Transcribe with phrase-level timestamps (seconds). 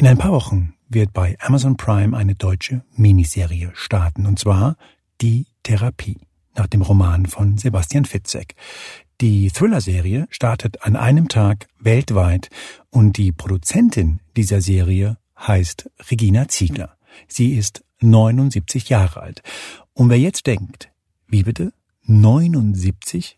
[0.00, 4.76] In ein paar Wochen wird bei Amazon Prime eine deutsche Miniserie starten, und zwar
[5.20, 6.20] Die Therapie,
[6.54, 8.54] nach dem Roman von Sebastian Fitzek.
[9.20, 12.48] Die Thriller-Serie startet an einem Tag weltweit
[12.90, 16.96] und die Produzentin dieser Serie heißt Regina Ziegler.
[17.26, 19.42] Sie ist 79 Jahre alt.
[19.94, 20.92] Und wer jetzt denkt,
[21.26, 21.72] wie bitte?
[22.04, 23.37] 79?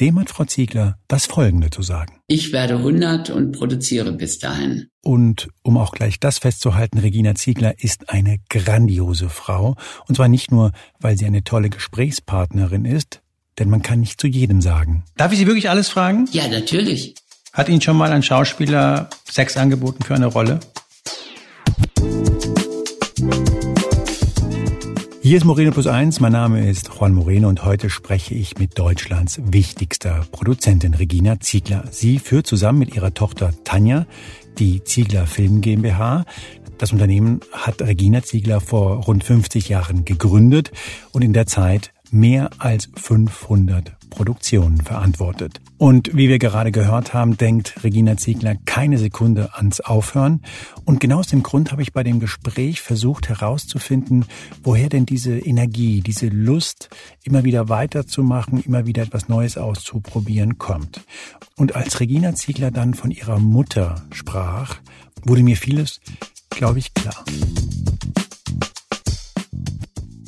[0.00, 2.18] Dem hat Frau Ziegler das Folgende zu sagen.
[2.26, 4.88] Ich werde 100 und produziere bis dahin.
[5.02, 9.76] Und um auch gleich das festzuhalten, Regina Ziegler ist eine grandiose Frau.
[10.08, 13.20] Und zwar nicht nur, weil sie eine tolle Gesprächspartnerin ist,
[13.60, 15.04] denn man kann nicht zu jedem sagen.
[15.16, 16.28] Darf ich Sie wirklich alles fragen?
[16.32, 17.14] Ja, natürlich.
[17.52, 20.58] Hat Ihnen schon mal ein Schauspieler Sex angeboten für eine Rolle?
[25.24, 26.20] Hier ist Moreno Plus Eins.
[26.20, 31.84] Mein Name ist Juan Moreno und heute spreche ich mit Deutschlands wichtigster Produzentin Regina Ziegler.
[31.90, 34.04] Sie führt zusammen mit ihrer Tochter Tanja
[34.58, 36.26] die Ziegler Film GmbH.
[36.76, 40.72] Das Unternehmen hat Regina Ziegler vor rund 50 Jahren gegründet
[41.12, 45.60] und in der Zeit mehr als 500 Produktionen verantwortet.
[45.78, 50.40] Und wie wir gerade gehört haben, denkt Regina Ziegler keine Sekunde ans Aufhören.
[50.84, 54.26] Und genau aus dem Grund habe ich bei dem Gespräch versucht herauszufinden,
[54.62, 56.88] woher denn diese Energie, diese Lust,
[57.24, 61.00] immer wieder weiterzumachen, immer wieder etwas Neues auszuprobieren kommt.
[61.56, 64.76] Und als Regina Ziegler dann von ihrer Mutter sprach,
[65.24, 66.00] wurde mir vieles,
[66.50, 67.24] glaube ich, klar.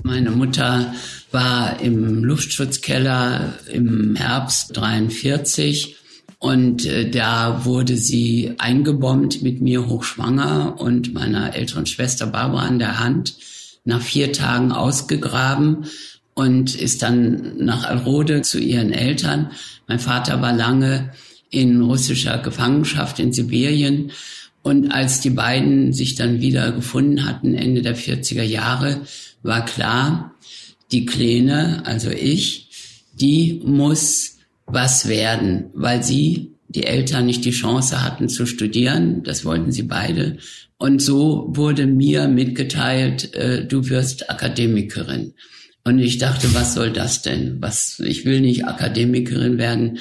[0.02, 0.92] Meine Mutter
[1.36, 5.96] war im Luftschutzkeller im Herbst 43
[6.38, 12.78] und äh, da wurde sie eingebombt mit mir hochschwanger und meiner älteren Schwester Barbara an
[12.78, 13.36] der Hand
[13.84, 15.84] nach vier Tagen ausgegraben
[16.32, 19.50] und ist dann nach Alrode zu ihren Eltern.
[19.86, 21.12] Mein Vater war lange
[21.50, 24.10] in russischer Gefangenschaft in Sibirien
[24.62, 29.02] und als die beiden sich dann wieder gefunden hatten, Ende der 40er Jahre,
[29.42, 30.34] war klar,
[30.92, 32.68] die Kleine, also ich,
[33.14, 39.22] die muss was werden, weil sie, die Eltern, nicht die Chance hatten zu studieren.
[39.22, 40.38] Das wollten sie beide.
[40.78, 45.34] Und so wurde mir mitgeteilt, äh, du wirst Akademikerin.
[45.84, 47.58] Und ich dachte, was soll das denn?
[47.60, 49.98] Was, ich will nicht Akademikerin werden.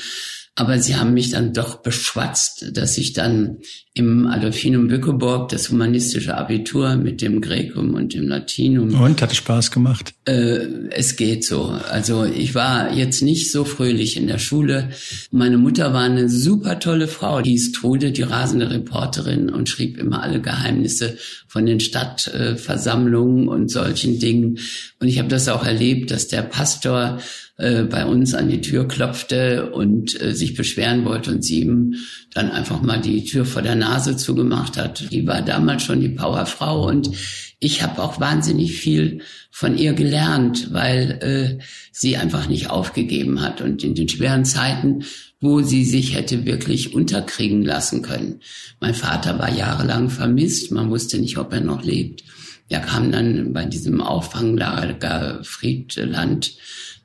[0.57, 3.57] Aber sie haben mich dann doch beschwatzt, dass ich dann
[3.93, 8.93] im Adolfinum Bückeburg das humanistische Abitur mit dem Gräkum und dem Latinum.
[8.93, 10.13] Und hat Spaß gemacht?
[10.25, 11.77] Äh, es geht so.
[11.89, 14.91] Also ich war jetzt nicht so fröhlich in der Schule.
[15.29, 19.97] Meine Mutter war eine super tolle Frau, die hieß Trude, die rasende Reporterin und schrieb
[19.97, 21.17] immer alle Geheimnisse
[21.47, 24.59] von den Stadtversammlungen und solchen Dingen.
[24.99, 27.19] Und ich habe das auch erlebt, dass der Pastor
[27.57, 31.95] äh, bei uns an die Tür klopfte und äh, sich beschweren wollte und sie ihm
[32.33, 35.11] dann einfach mal die Tür vor der Nase zugemacht hat.
[35.11, 37.11] Die war damals schon die Powerfrau und
[37.59, 39.21] ich habe auch wahnsinnig viel
[39.51, 45.05] von ihr gelernt, weil äh, sie einfach nicht aufgegeben hat und in den schweren Zeiten,
[45.39, 48.41] wo sie sich hätte wirklich unterkriegen lassen können.
[48.81, 52.23] Mein Vater war jahrelang vermisst, man wusste nicht, ob er noch lebt.
[52.67, 56.57] Er kam dann bei diesem Auffanglager Friedland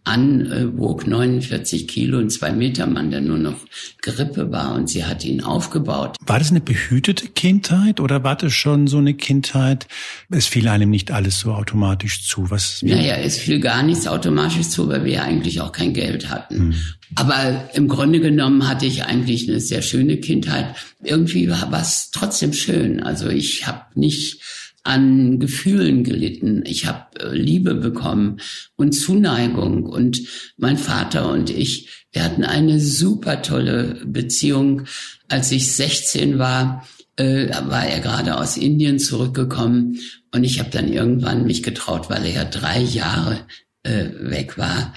[0.04, 3.58] an, äh, wog 49 Kilo und zwei Meter Mann, der nur noch
[4.00, 6.16] Grippe war und sie hat ihn aufgebaut.
[6.24, 9.86] War das eine behütete Kindheit oder war das schon so eine Kindheit,
[10.30, 12.50] es fiel einem nicht alles so automatisch zu?
[12.50, 16.30] Was naja, es fiel gar nichts automatisch zu, weil wir ja eigentlich auch kein Geld
[16.30, 16.58] hatten.
[16.58, 16.74] Hm.
[17.16, 20.76] Aber im Grunde genommen hatte ich eigentlich eine sehr schöne Kindheit.
[21.02, 23.02] Irgendwie war es trotzdem schön.
[23.02, 24.40] Also ich habe nicht
[24.82, 26.62] an Gefühlen gelitten.
[26.64, 28.40] Ich habe äh, Liebe bekommen
[28.76, 29.84] und Zuneigung.
[29.84, 30.22] Und
[30.56, 34.82] mein Vater und ich, wir hatten eine super tolle Beziehung.
[35.28, 36.86] Als ich 16 war,
[37.16, 39.98] äh, war er gerade aus Indien zurückgekommen.
[40.32, 43.46] Und ich habe dann irgendwann mich getraut, weil er ja drei Jahre
[43.82, 44.94] äh, weg war.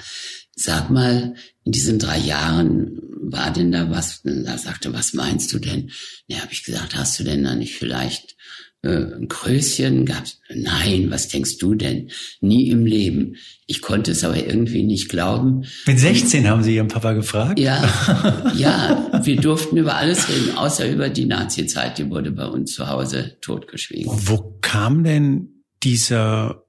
[0.55, 4.21] Sag mal, in diesen drei Jahren war denn da was?
[4.23, 5.91] Da sagte, was meinst du denn?
[6.27, 8.35] Ja, habe ich gesagt, hast du denn da nicht vielleicht
[8.83, 10.39] äh, ein Kröschen gab's.
[10.53, 12.09] Nein, was denkst du denn?
[12.41, 13.37] Nie im Leben.
[13.65, 15.63] Ich konnte es aber irgendwie nicht glauben.
[15.87, 17.59] Mit 16 haben Sie Ihren Papa gefragt?
[17.59, 19.21] Ja, ja.
[19.23, 21.97] Wir durften über alles reden, außer über die Nazi-Zeit.
[21.97, 24.11] Die wurde bei uns zu Hause totgeschwiegen.
[24.13, 26.65] Wo kam denn dieser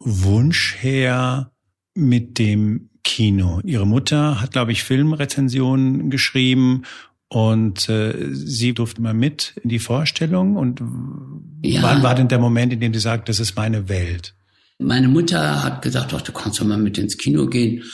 [0.00, 1.52] Wunsch her
[1.94, 3.60] mit dem Kino?
[3.64, 6.82] Ihre Mutter hat, glaube ich, Filmrezensionen geschrieben
[7.32, 10.56] und äh, sie durfte mal mit in die Vorstellung.
[10.56, 10.82] Und
[11.62, 11.80] ja.
[11.80, 14.34] wann war denn der Moment, in dem sie sagt, das ist meine Welt?
[14.78, 17.84] Meine Mutter hat gesagt, doch, du kannst doch mal mit ins Kino gehen.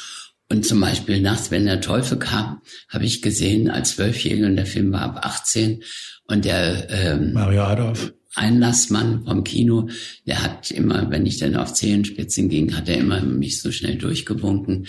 [0.49, 4.65] Und zum Beispiel nachts, wenn der Teufel kam, habe ich gesehen als Zwölfjährige und der
[4.65, 5.83] Film war ab 18
[6.29, 8.15] und der ähm, Mario Adolf.
[8.37, 9.89] Einlassmann vom Kino,
[10.27, 13.97] der hat immer, wenn ich dann auf Zehenspitzen ging, hat er immer mich so schnell
[13.97, 14.87] durchgewunken.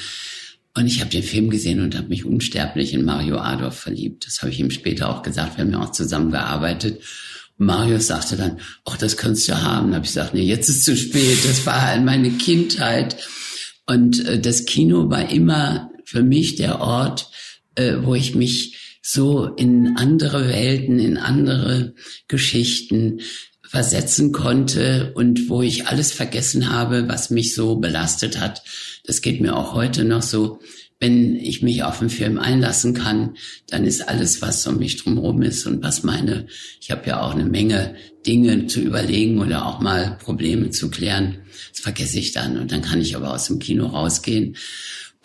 [0.77, 4.27] Und ich habe den Film gesehen und habe mich unsterblich in Mario Adolf verliebt.
[4.27, 5.57] Das habe ich ihm später auch gesagt.
[5.57, 7.01] Wir haben ja auch zusammengearbeitet.
[7.57, 9.89] Mario sagte dann, ach, das könntest du haben.
[9.89, 11.39] Da habe ich gesagt, nee, jetzt ist zu spät.
[11.45, 13.17] Das war halt meine Kindheit.
[13.87, 17.31] Und äh, das Kino war immer für mich der Ort,
[17.73, 21.95] äh, wo ich mich so in andere Welten, in andere
[22.27, 23.21] Geschichten
[23.69, 28.63] versetzen konnte und wo ich alles vergessen habe, was mich so belastet hat.
[29.05, 30.59] Das geht mir auch heute noch so.
[30.99, 33.35] Wenn ich mich auf einen Film einlassen kann,
[33.67, 36.47] dann ist alles, was um mich drumherum ist und was meine,
[36.81, 41.39] ich habe ja auch eine Menge Dinge zu überlegen oder auch mal Probleme zu klären,
[41.71, 42.57] das vergesse ich dann.
[42.57, 44.57] Und dann kann ich aber aus dem Kino rausgehen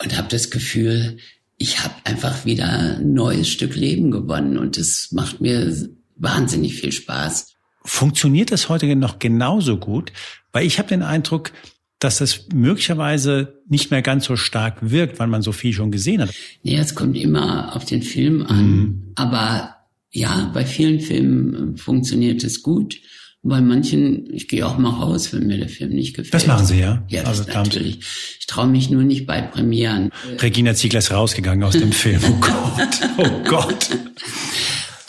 [0.01, 1.17] und habe das Gefühl,
[1.57, 5.73] ich habe einfach wieder ein neues Stück Leben gewonnen und es macht mir
[6.15, 7.52] wahnsinnig viel Spaß.
[7.85, 10.11] Funktioniert das heute noch genauso gut?
[10.51, 11.51] Weil ich habe den Eindruck,
[11.99, 16.21] dass das möglicherweise nicht mehr ganz so stark wirkt, weil man so viel schon gesehen
[16.21, 16.33] hat.
[16.63, 18.65] Nee, es kommt immer auf den Film an.
[18.65, 19.03] Mhm.
[19.15, 19.75] Aber
[20.11, 22.99] ja, bei vielen Filmen funktioniert es gut.
[23.45, 26.33] Bei manchen, ich gehe auch mal raus, wenn mir der Film nicht gefällt.
[26.33, 27.03] Das machen Sie, ja?
[27.09, 27.99] Ja, also natürlich.
[28.39, 30.11] Ich traue mich nur nicht bei Premieren.
[30.39, 32.21] Regina Ziegler ist rausgegangen aus dem Film.
[32.25, 33.89] Oh Gott, oh Gott.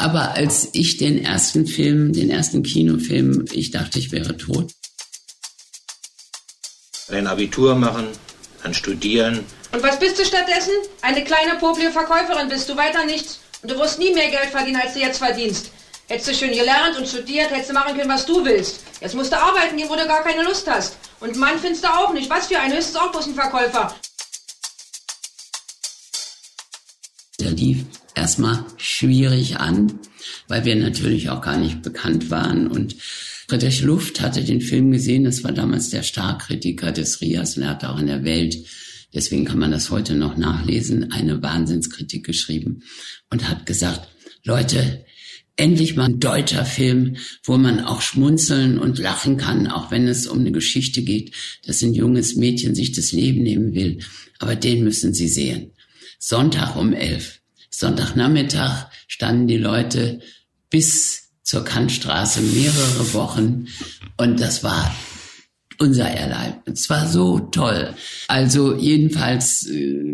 [0.04, 4.70] Aber als ich den ersten Film, den ersten Kinofilm, ich dachte, ich wäre tot.
[7.08, 8.08] Ein Abitur machen,
[8.62, 9.46] dann studieren.
[9.72, 10.74] Und was bist du stattdessen?
[11.00, 13.40] Eine kleine popelige Verkäuferin bist du, weiter nichts.
[13.62, 15.70] Und du wirst nie mehr Geld verdienen, als du jetzt verdienst.
[16.08, 18.80] Hättest du schön gelernt und studiert, hättest du machen können, was du willst.
[19.00, 20.98] Jetzt musst du arbeiten gehen, wo du gar keine Lust hast.
[21.20, 22.28] Und Mann findest du auch nicht.
[22.28, 23.96] Was für ein höchstens auch bloß ein Verkäufer.
[27.40, 29.98] Der lief erstmal schwierig an,
[30.48, 32.66] weil wir natürlich auch gar nicht bekannt waren.
[32.66, 32.96] Und
[33.48, 37.70] Friedrich Luft hatte den Film gesehen, das war damals der Starkritiker des Rias und er
[37.70, 38.56] hat auch in der Welt,
[39.12, 42.82] deswegen kann man das heute noch nachlesen, eine Wahnsinnskritik geschrieben
[43.30, 44.08] und hat gesagt,
[44.44, 45.04] Leute,
[45.56, 50.26] endlich mal ein deutscher Film, wo man auch schmunzeln und lachen kann, auch wenn es
[50.26, 51.32] um eine Geschichte geht,
[51.66, 53.98] dass ein junges Mädchen sich das Leben nehmen will.
[54.38, 55.72] Aber den müssen Sie sehen.
[56.18, 57.40] Sonntag um elf.
[57.78, 60.20] Sonntagnachmittag standen die Leute
[60.70, 63.66] bis zur Kantstraße mehrere Wochen
[64.16, 64.94] und das war
[65.78, 66.80] unser Erlebnis.
[66.82, 67.94] Es war so toll.
[68.28, 70.04] Also jedenfalls äh,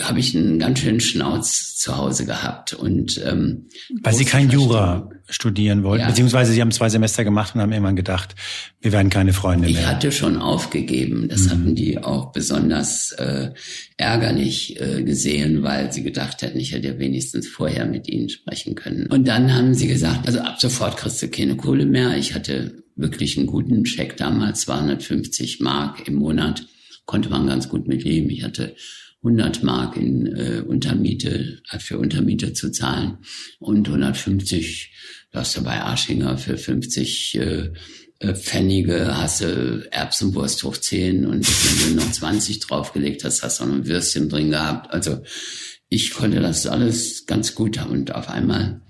[0.00, 3.66] habe ich einen ganz schönen Schnauz zu Hause gehabt und ähm,
[4.02, 6.08] weil Sie kein Jura studieren wollten, ja.
[6.08, 8.34] beziehungsweise Sie haben zwei Semester gemacht und haben irgendwann gedacht,
[8.80, 9.80] wir werden keine Freunde mehr.
[9.80, 11.28] Ich hatte schon aufgegeben.
[11.28, 11.50] Das mhm.
[11.50, 13.50] hatten die auch besonders äh,
[13.96, 18.74] ärgerlich äh, gesehen, weil sie gedacht hätten, ich hätte ja wenigstens vorher mit ihnen sprechen
[18.74, 19.06] können.
[19.06, 22.16] Und dann haben sie gesagt, also ab sofort kriegst du keine Kohle mehr.
[22.16, 26.66] Ich hatte wirklich einen guten Check damals, 250 Mark im Monat,
[27.06, 28.30] konnte man ganz gut mitleben.
[28.30, 28.74] Ich hatte
[29.22, 33.18] 100 Mark in äh, Untermiete, äh, für Untermiete zu zahlen
[33.58, 34.92] und 150,
[35.32, 37.70] da hast du bei Arschinger für 50 äh,
[38.20, 43.60] äh, Pfennige hast du Erbsenwurst hoch 10 und wenn du noch 20 draufgelegt hast, hast
[43.60, 44.92] du noch ein Würstchen drin gehabt.
[44.92, 45.22] Also
[45.88, 48.82] ich konnte das alles ganz gut und auf einmal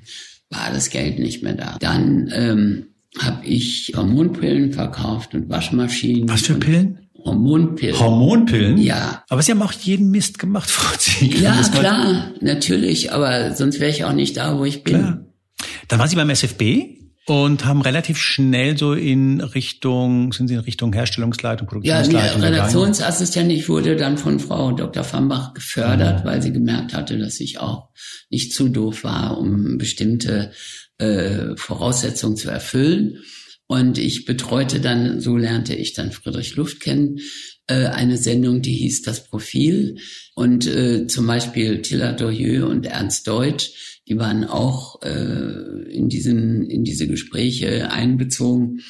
[0.48, 1.76] war das Geld nicht mehr da.
[1.78, 2.86] Dann ähm,
[3.18, 6.28] habe ich Hormonpillen verkauft und Waschmaschinen.
[6.28, 6.99] Was für Pillen?
[7.24, 7.98] Hormonpillen.
[7.98, 8.78] Hormonpillen?
[8.78, 9.24] Ja.
[9.28, 11.40] Aber Sie haben auch jeden Mist gemacht, Frau Ziegler.
[11.40, 13.12] Ja, klar, natürlich.
[13.12, 14.98] Aber sonst wäre ich auch nicht da, wo ich bin.
[14.98, 15.24] Klar.
[15.88, 20.60] Dann waren Sie beim SFB und haben relativ schnell so in Richtung, sind Sie in
[20.60, 22.42] Richtung Herstellungsleitung, Produktionsleitung?
[22.42, 23.52] Ja, Redaktionsassistent.
[23.52, 25.04] Ich wurde dann von Frau Dr.
[25.04, 26.28] Fambach gefördert, mhm.
[26.28, 27.90] weil sie gemerkt hatte, dass ich auch
[28.30, 30.52] nicht zu doof war, um bestimmte
[30.98, 33.18] äh, Voraussetzungen zu erfüllen.
[33.70, 37.20] Und ich betreute dann, so lernte ich dann Friedrich Luft kennen,
[37.68, 39.98] äh, eine Sendung, die hieß Das Profil.
[40.34, 46.68] Und äh, zum Beispiel Tilla Dorieux und Ernst Deutsch, die waren auch äh, in, diesen,
[46.68, 48.80] in diese Gespräche einbezogen.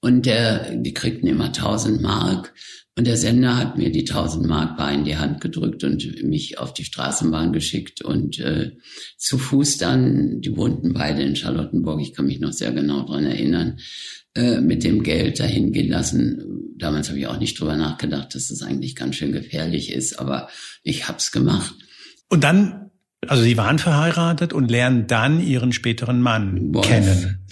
[0.00, 2.54] Und der, die kriegten immer 1000 Mark.
[2.96, 6.58] Und der Sender hat mir die 1000 Mark Bar in die Hand gedrückt und mich
[6.58, 8.72] auf die Straßenbahn geschickt und äh,
[9.16, 13.24] zu Fuß dann, die wohnten beide in Charlottenburg, ich kann mich noch sehr genau dran
[13.26, 13.78] erinnern,
[14.34, 16.72] äh, mit dem Geld dahin gehen lassen.
[16.76, 20.48] Damals habe ich auch nicht drüber nachgedacht, dass das eigentlich ganz schön gefährlich ist, aber
[20.82, 21.74] ich habe es gemacht.
[22.28, 22.90] Und dann,
[23.26, 26.86] also Sie waren verheiratet und lernen dann Ihren späteren Mann Wolf.
[26.86, 27.44] kennen.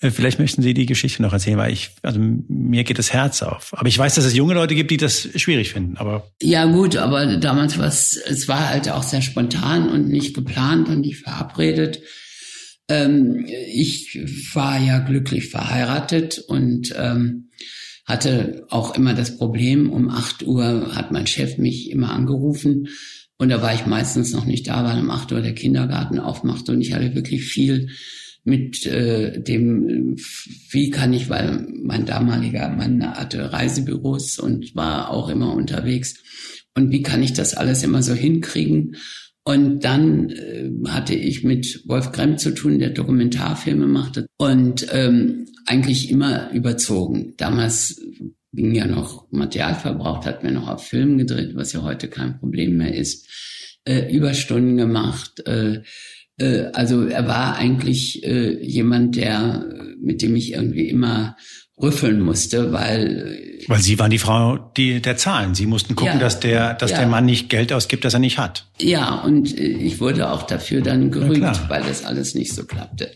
[0.00, 3.42] Äh, vielleicht möchten Sie die Geschichte noch erzählen, weil ich, also mir geht das Herz
[3.42, 3.72] auf.
[3.72, 5.96] Aber ich weiß, dass es junge Leute gibt, die das schwierig finden.
[5.96, 10.34] Aber ja gut, aber damals war es, es war halt auch sehr spontan und nicht
[10.34, 12.00] geplant und nicht verabredet.
[12.90, 14.18] Ähm, ich
[14.52, 17.50] war ja glücklich verheiratet und ähm,
[18.04, 22.88] hatte auch immer das Problem, um acht Uhr hat mein Chef mich immer angerufen
[23.38, 26.72] und da war ich meistens noch nicht da, weil um acht Uhr der Kindergarten aufmachte
[26.72, 27.88] und ich hatte wirklich viel
[28.44, 30.16] mit äh, dem,
[30.70, 36.16] wie kann ich, weil mein damaliger Mann hatte Reisebüros und war auch immer unterwegs.
[36.74, 38.96] Und wie kann ich das alles immer so hinkriegen?
[39.44, 45.46] Und dann äh, hatte ich mit Wolf Gremm zu tun, der Dokumentarfilme machte und ähm,
[45.66, 47.34] eigentlich immer überzogen.
[47.36, 48.00] Damals
[48.52, 52.38] ging ja noch Material verbraucht, hat mir noch auf Filmen gedreht, was ja heute kein
[52.38, 53.28] Problem mehr ist,
[53.84, 55.40] äh, Überstunden gemacht.
[55.46, 55.82] Äh,
[56.36, 59.66] äh, also er war eigentlich äh, jemand, der
[60.00, 61.36] mit dem ich irgendwie immer
[61.82, 65.54] rüffeln musste, weil äh, weil Sie waren die Frau die der Zahlen.
[65.54, 66.98] Sie mussten gucken, ja, dass der dass ja.
[66.98, 68.66] der Mann nicht Geld ausgibt, das er nicht hat.
[68.80, 73.12] Ja, und äh, ich wurde auch dafür dann gerügt, weil das alles nicht so klappte.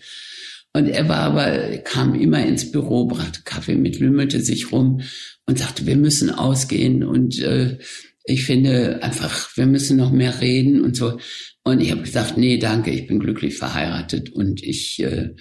[0.77, 5.03] Und er war aber, kam immer ins Büro, brachte Kaffee mit, lümmelte sich rum
[5.47, 7.79] und sagte, wir müssen ausgehen und äh,
[8.25, 11.19] ich finde einfach, wir müssen noch mehr reden und so.
[11.63, 15.35] Und ich habe gesagt, nee, danke, ich bin glücklich verheiratet und ich, äh,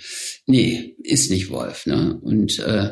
[0.45, 1.85] nee, ist nicht Wolf.
[1.85, 2.19] Ne?
[2.21, 2.91] Und äh,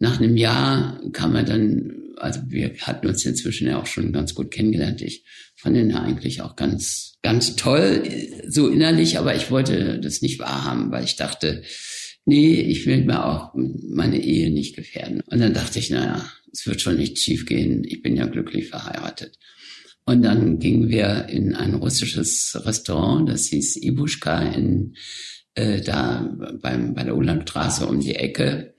[0.00, 4.34] nach einem Jahr kam er dann, also wir hatten uns inzwischen ja auch schon ganz
[4.34, 5.02] gut kennengelernt.
[5.02, 5.24] Ich
[5.56, 8.02] fand ihn ja eigentlich auch ganz, ganz toll,
[8.48, 11.62] so innerlich, aber ich wollte das nicht wahrhaben, weil ich dachte,
[12.24, 15.20] nee, ich will mir auch meine Ehe nicht gefährden.
[15.26, 17.84] Und dann dachte ich, naja, es wird schon nicht schief gehen.
[17.84, 19.38] Ich bin ja glücklich verheiratet.
[20.06, 24.96] Und dann gingen wir in ein russisches Restaurant, das hieß Ibuschka in,
[25.54, 28.74] äh, da beim, bei der Ulandstraße um die Ecke.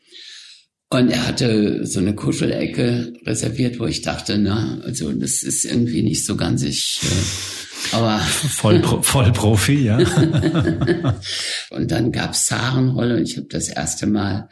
[0.93, 6.03] Und er hatte so eine Kuschelecke reserviert, wo ich dachte, na, also das ist irgendwie
[6.03, 6.99] nicht so ganz ich.
[7.03, 9.97] Äh, aber voll, voll Profi, ja.
[11.69, 14.49] und dann gab's Zarenrolle und ich habe das erste Mal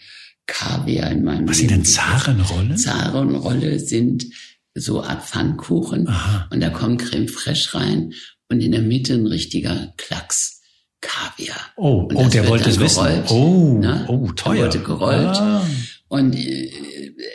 [0.48, 2.76] Kaviar in meinem Was sind denn Zarenrolle?
[2.76, 4.26] Zarenrolle sind
[4.74, 6.48] so Art Pfannkuchen Aha.
[6.52, 8.14] und da kommt Creme fraiche rein
[8.48, 10.56] und in der Mitte ein richtiger Klacks.
[11.02, 11.56] Kaviar.
[11.78, 13.24] Oh, oh der wollte es wissen.
[13.30, 14.04] Oh, ne?
[14.10, 14.56] oh, teuer.
[14.56, 15.38] Der wurde gerollt.
[15.38, 15.66] Ah.
[16.10, 16.70] Und äh,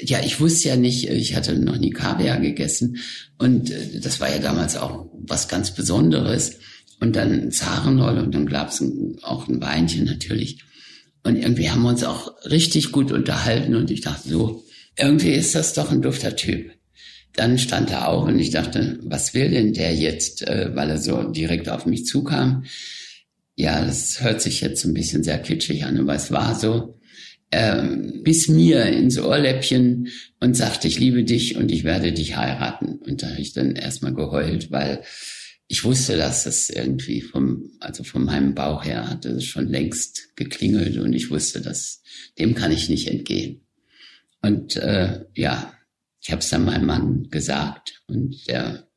[0.02, 2.99] ja, ich wusste ja nicht, ich hatte noch nie Kaviar gegessen.
[3.38, 6.59] Und äh, das war ja damals auch was ganz Besonderes.
[7.00, 8.83] Und dann Zarenrolle und dann gab es
[9.23, 10.59] auch ein Weinchen natürlich.
[11.23, 14.64] Und irgendwie haben wir uns auch richtig gut unterhalten und ich dachte so,
[14.97, 16.71] irgendwie ist das doch ein dufter Typ.
[17.35, 20.99] Dann stand er auf und ich dachte, was will denn der jetzt, äh, weil er
[20.99, 22.64] so direkt auf mich zukam.
[23.57, 26.99] Ja, das hört sich jetzt ein bisschen sehr kitschig an, aber es war so,
[27.56, 30.08] ähm, bis mir ins Ohrläppchen
[30.40, 32.99] und sagte, ich liebe dich und ich werde dich heiraten.
[32.99, 35.04] Und da habe ich dann erstmal geheult, weil
[35.68, 40.34] ich wusste, dass es irgendwie vom, also von meinem Bauch her hatte es schon längst
[40.34, 42.02] geklingelt und ich wusste, dass
[42.40, 43.61] dem kann ich nicht entgehen.
[44.42, 45.73] Und äh, ja,
[46.20, 48.88] ich habe es dann meinem Mann gesagt und der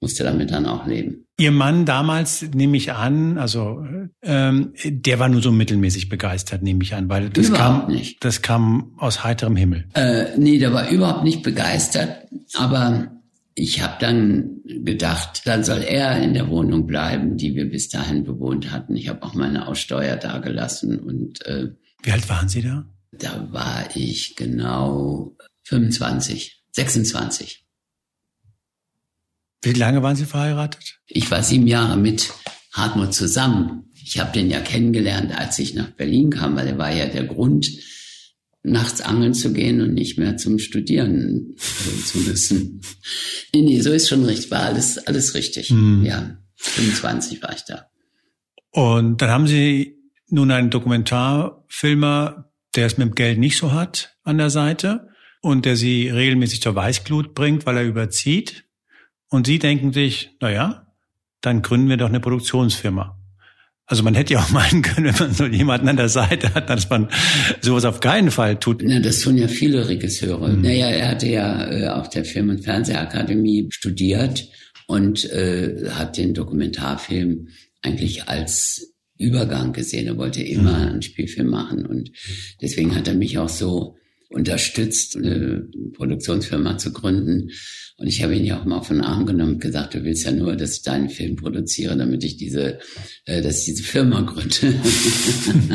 [0.00, 1.26] musste damit dann auch leben.
[1.38, 3.84] Ihr Mann damals, nehme ich an, also
[4.22, 8.24] ähm, der war nur so mittelmäßig begeistert, nehme ich an, weil das überhaupt kam, nicht.
[8.24, 9.86] das kam aus heiterem Himmel.
[9.94, 13.10] Äh, nee, der war überhaupt nicht begeistert, aber
[13.54, 18.24] ich habe dann gedacht, dann soll er in der Wohnung bleiben, die wir bis dahin
[18.24, 18.96] bewohnt hatten.
[18.96, 21.70] Ich habe auch meine Aussteuer dagelassen und äh,
[22.02, 22.86] wie alt waren Sie da?
[23.12, 27.66] Da war ich genau 25, 26.
[29.62, 31.00] Wie lange waren Sie verheiratet?
[31.06, 32.32] Ich war sieben Jahre mit
[32.72, 33.92] Hartmut zusammen.
[34.02, 37.24] Ich habe den ja kennengelernt, als ich nach Berlin kam, weil er war ja der
[37.24, 37.68] Grund,
[38.62, 42.80] nachts angeln zu gehen und nicht mehr zum Studieren äh, zu müssen.
[43.52, 45.70] Nee, nee, so ist schon richtig, war alles, alles richtig.
[45.72, 46.04] Mhm.
[46.04, 47.86] Ja, 25 war ich da.
[48.70, 49.96] Und dann haben Sie
[50.28, 55.08] nun einen Dokumentarfilmer, der es mit dem Geld nicht so hat, an der Seite
[55.42, 58.66] und der Sie regelmäßig zur Weißglut bringt, weil er überzieht.
[59.30, 60.86] Und Sie denken sich, na ja,
[61.40, 63.16] dann gründen wir doch eine Produktionsfirma.
[63.86, 66.68] Also man hätte ja auch meinen können, wenn man so jemanden an der Seite hat,
[66.68, 67.08] dass man
[67.60, 68.82] sowas auf keinen Fall tut.
[68.84, 70.48] Na, das tun ja viele Regisseure.
[70.48, 70.62] Mhm.
[70.62, 74.48] Naja, er hatte ja äh, auf der Film- und Fernsehakademie studiert
[74.86, 77.48] und äh, hat den Dokumentarfilm
[77.82, 80.06] eigentlich als Übergang gesehen.
[80.06, 80.88] Er wollte immer mhm.
[80.88, 82.10] einen Spielfilm machen und
[82.60, 83.96] deswegen hat er mich auch so
[84.30, 87.50] unterstützt, eine Produktionsfirma zu gründen.
[87.96, 90.32] Und ich habe ihn ja auch mal von Arm genommen und gesagt, du willst ja
[90.32, 92.78] nur, dass ich deinen Film produziere, damit ich diese,
[93.26, 94.80] äh, dass ich diese Firma gründe.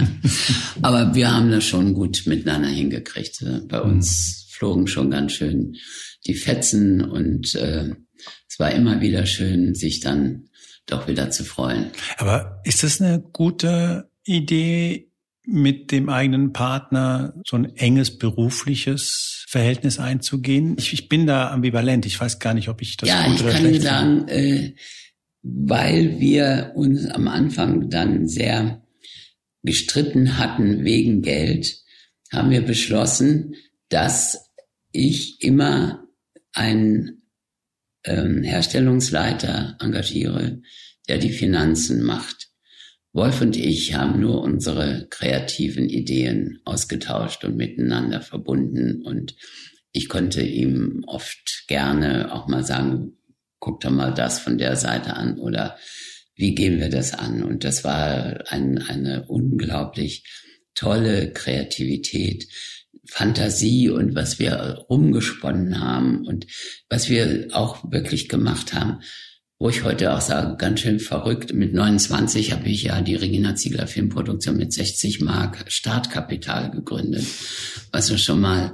[0.82, 3.44] Aber wir haben das schon gut miteinander hingekriegt.
[3.68, 5.76] Bei uns flogen schon ganz schön
[6.26, 7.92] die Fetzen und äh,
[8.48, 10.50] es war immer wieder schön, sich dann
[10.86, 11.92] doch wieder zu freuen.
[12.18, 15.12] Aber ist das eine gute Idee,
[15.48, 20.76] mit dem eigenen Partner so ein enges berufliches Verhältnis einzugehen?
[20.78, 22.06] Ich, ich bin da ambivalent.
[22.06, 24.74] Ich weiß gar nicht, ob ich das ja, gut ich oder kann schlecht sagen, äh,
[25.42, 28.82] weil wir uns am Anfang dann sehr
[29.64, 31.82] gestritten hatten wegen Geld,
[32.32, 33.56] haben wir beschlossen,
[33.90, 34.52] dass
[34.92, 36.08] ich immer
[36.54, 37.24] einen
[38.06, 40.62] ähm, Herstellungsleiter engagiere,
[41.08, 42.45] der die Finanzen macht.
[43.16, 49.38] Wolf und ich haben nur unsere kreativen Ideen ausgetauscht und miteinander verbunden und
[49.94, 53.14] ich konnte ihm oft gerne auch mal sagen,
[53.60, 55.78] guck doch mal das von der Seite an oder
[56.36, 57.42] wie gehen wir das an?
[57.42, 60.26] Und das war ein, eine unglaublich
[60.74, 62.50] tolle Kreativität,
[63.06, 66.48] Fantasie und was wir rumgesponnen haben und
[66.90, 69.00] was wir auch wirklich gemacht haben
[69.58, 71.54] wo ich heute auch sage, ganz schön verrückt.
[71.54, 77.26] Mit 29 habe ich ja die Regina Ziegler Filmproduktion mit 60 Mark Startkapital gegründet.
[77.92, 78.74] Also schon mal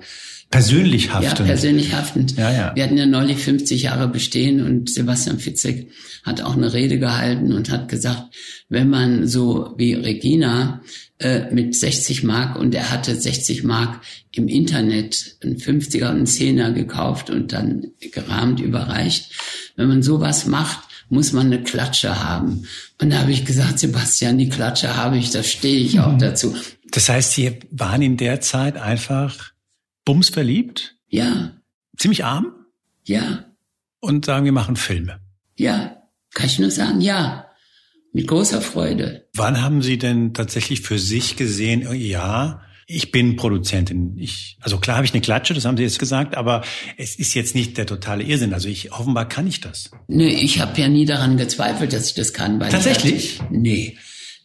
[0.51, 1.39] Persönlich haftend.
[1.39, 2.37] Ja, persönlich haftend.
[2.37, 2.75] Ja, ja.
[2.75, 5.89] Wir hatten ja neulich 50 Jahre bestehen und Sebastian Fitzek
[6.23, 8.35] hat auch eine Rede gehalten und hat gesagt,
[8.67, 10.81] wenn man so wie Regina
[11.19, 14.01] äh, mit 60 Mark und er hatte 60 Mark
[14.33, 19.31] im Internet ein 50er und ein 10er gekauft und dann gerahmt überreicht.
[19.77, 22.63] Wenn man sowas macht, muss man eine Klatsche haben.
[22.99, 26.19] Und da habe ich gesagt, Sebastian, die Klatsche habe ich, da stehe ich auch mhm.
[26.19, 26.55] dazu.
[26.91, 29.50] Das heißt, Sie waren in der Zeit einfach
[30.05, 30.95] bumsverliebt?
[31.07, 31.53] Ja.
[31.97, 32.53] Ziemlich arm?
[33.05, 33.45] Ja.
[33.99, 35.19] Und sagen, wir machen Filme?
[35.57, 35.97] Ja.
[36.33, 37.47] Kann ich nur sagen, ja.
[38.13, 39.27] Mit großer Freude.
[39.33, 44.17] Wann haben Sie denn tatsächlich für sich gesehen, oh ja, ich bin Produzentin.
[44.17, 46.61] Ich, also klar habe ich eine Klatsche, das haben Sie jetzt gesagt, aber
[46.97, 48.53] es ist jetzt nicht der totale Irrsinn.
[48.53, 49.91] Also ich offenbar kann ich das.
[50.07, 52.59] Nee, ich habe ja nie daran gezweifelt, dass ich das kann.
[52.59, 53.39] Weil Tatsächlich?
[53.39, 53.97] Hatte, nee.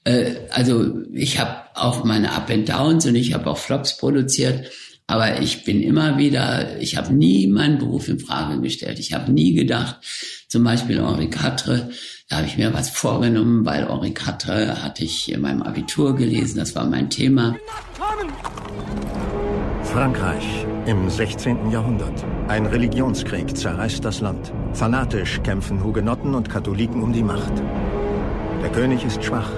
[0.04, 4.70] Äh, also ich habe auch meine Up and Downs und ich habe auch Flops produziert.
[5.06, 8.98] Aber ich bin immer wieder, ich habe nie meinen Beruf in Frage gestellt.
[8.98, 9.96] Ich habe nie gedacht,
[10.48, 11.90] zum Beispiel Henri Quatre,
[12.28, 16.58] da habe ich mir was vorgenommen, weil Henri Quatre hatte ich in meinem Abitur gelesen,
[16.58, 17.56] das war mein Thema.
[19.84, 21.70] Frankreich im 16.
[21.70, 22.24] Jahrhundert.
[22.48, 24.52] Ein Religionskrieg zerreißt das Land.
[24.72, 27.52] Fanatisch kämpfen Hugenotten und Katholiken um die Macht.
[28.62, 29.50] Der König ist schwach,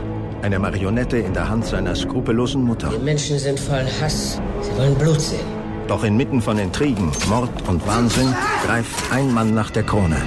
[0.43, 2.91] eine Marionette in der Hand seiner skrupellosen Mutter.
[2.91, 4.41] Die Menschen sind voll Hass.
[4.63, 5.47] Sie wollen Blut sehen.
[5.89, 8.35] Doch inmitten von Intrigen, Mord und Wahnsinn
[8.67, 10.21] greift ein Mann nach der Krone.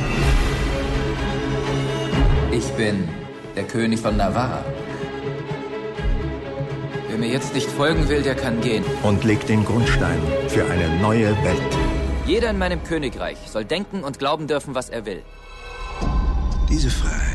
[2.51, 3.07] Ich bin
[3.55, 4.63] der König von Navarra.
[7.09, 8.83] Wer mir jetzt nicht folgen will, der kann gehen.
[9.03, 11.77] Und legt den Grundstein für eine neue Welt.
[12.25, 15.21] Jeder in meinem Königreich soll denken und glauben dürfen, was er will.
[16.69, 17.30] Diese Freiheit.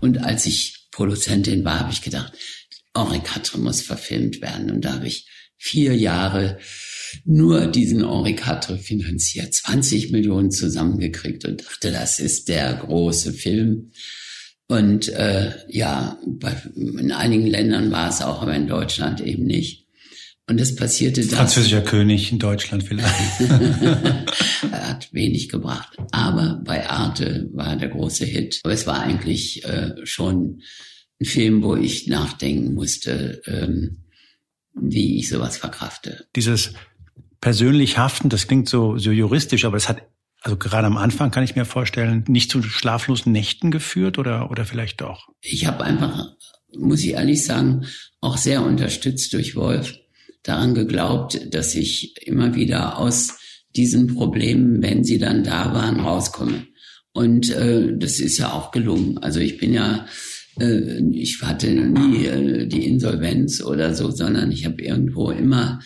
[0.00, 2.32] Und als ich Produzentin war, habe ich gedacht,
[2.96, 4.70] Henri Quatre muss verfilmt werden.
[4.70, 6.58] Und da habe ich vier Jahre
[7.24, 13.92] nur diesen Henri Quatre finanziert, 20 Millionen zusammengekriegt und dachte, das ist der große Film.
[14.68, 19.79] Und äh, ja, bei, in einigen Ländern war es auch, aber in Deutschland eben nicht.
[20.50, 21.32] Und es passierte das.
[21.32, 23.40] Französischer König in Deutschland vielleicht.
[23.40, 25.96] er hat wenig gebracht.
[26.10, 28.58] Aber bei Arte war der große Hit.
[28.64, 30.60] Aber es war eigentlich äh, schon
[31.20, 33.98] ein Film, wo ich nachdenken musste, ähm,
[34.74, 36.26] wie ich sowas verkrafte.
[36.34, 36.72] Dieses
[37.40, 40.02] persönlich haften, das klingt so, so juristisch, aber es hat
[40.40, 44.64] also gerade am Anfang kann ich mir vorstellen, nicht zu schlaflosen Nächten geführt oder, oder
[44.64, 45.28] vielleicht doch?
[45.42, 46.32] Ich habe einfach,
[46.76, 47.86] muss ich ehrlich sagen,
[48.20, 49.99] auch sehr unterstützt durch Wolf
[50.42, 53.38] daran geglaubt, dass ich immer wieder aus
[53.76, 56.66] diesen Problemen, wenn sie dann da waren, rauskomme.
[57.12, 59.18] Und äh, das ist ja auch gelungen.
[59.18, 60.06] Also ich bin ja,
[60.58, 65.80] äh, ich hatte nie äh, die Insolvenz oder so, sondern ich habe irgendwo immer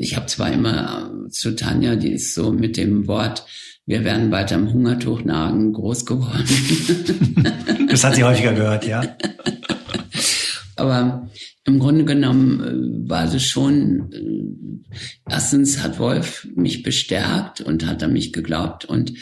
[0.00, 3.44] ich habe zwar immer äh, zu Tanja, die ist so mit dem Wort,
[3.86, 6.44] wir werden weiter im Hungertuch nagen, groß geworden.
[7.88, 9.16] das hat sie häufiger gehört, ja.
[10.76, 11.28] Aber
[11.64, 14.92] im Grunde genommen äh, war es schon, äh,
[15.28, 19.14] erstens hat Wolf mich bestärkt und hat an mich geglaubt und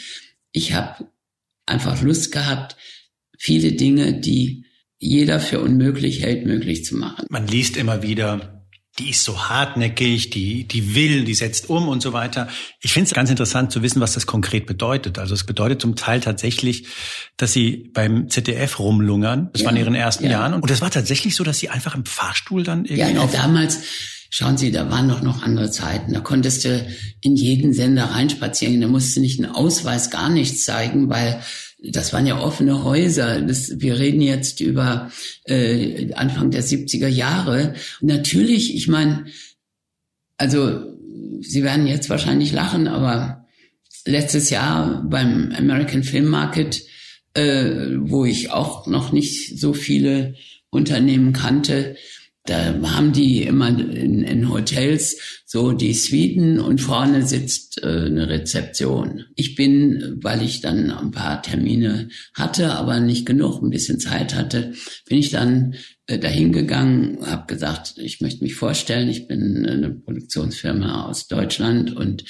[0.51, 1.07] ich habe
[1.65, 2.75] einfach Lust gehabt,
[3.37, 4.65] viele Dinge, die
[4.99, 7.25] jeder für unmöglich hält, möglich zu machen.
[7.29, 8.52] Man liest immer wieder,
[8.99, 12.47] die ist so hartnäckig, die, die will, die setzt um und so weiter.
[12.79, 15.17] Ich finde es ganz interessant zu wissen, was das konkret bedeutet.
[15.17, 16.85] Also es bedeutet zum Teil tatsächlich,
[17.35, 19.49] dass sie beim ZDF rumlungern.
[19.51, 20.31] Das ja, war in ihren ersten ja.
[20.31, 20.53] Jahren.
[20.53, 22.99] Und es war tatsächlich so, dass sie einfach im Fahrstuhl dann irgendwie.
[22.99, 23.79] Ja, na, damals,
[24.29, 26.13] schauen Sie, da waren doch noch andere Zeiten.
[26.13, 26.87] Da konntest du
[27.21, 28.79] in jeden Sender reinspazieren.
[28.79, 31.41] Da musst du nicht einen Ausweis, gar nichts zeigen, weil
[31.91, 33.41] das waren ja offene Häuser.
[33.41, 35.11] Das, wir reden jetzt über
[35.45, 37.73] äh, Anfang der 70er Jahre.
[38.01, 39.25] natürlich, ich meine,
[40.37, 40.93] also
[41.41, 43.45] Sie werden jetzt wahrscheinlich lachen, aber
[44.05, 46.83] letztes Jahr beim American Film Market,
[47.33, 50.35] äh, wo ich auch noch nicht so viele
[50.69, 51.97] Unternehmen kannte,
[52.45, 58.27] da haben die immer in, in Hotels so die Suiten und vorne sitzt äh, eine
[58.27, 59.25] Rezeption.
[59.35, 64.35] Ich bin, weil ich dann ein paar Termine hatte, aber nicht genug, ein bisschen Zeit
[64.35, 64.73] hatte,
[65.07, 65.75] bin ich dann
[66.07, 71.95] äh, dahin gegangen, habe gesagt, ich möchte mich vorstellen, ich bin eine Produktionsfirma aus Deutschland
[71.95, 72.25] und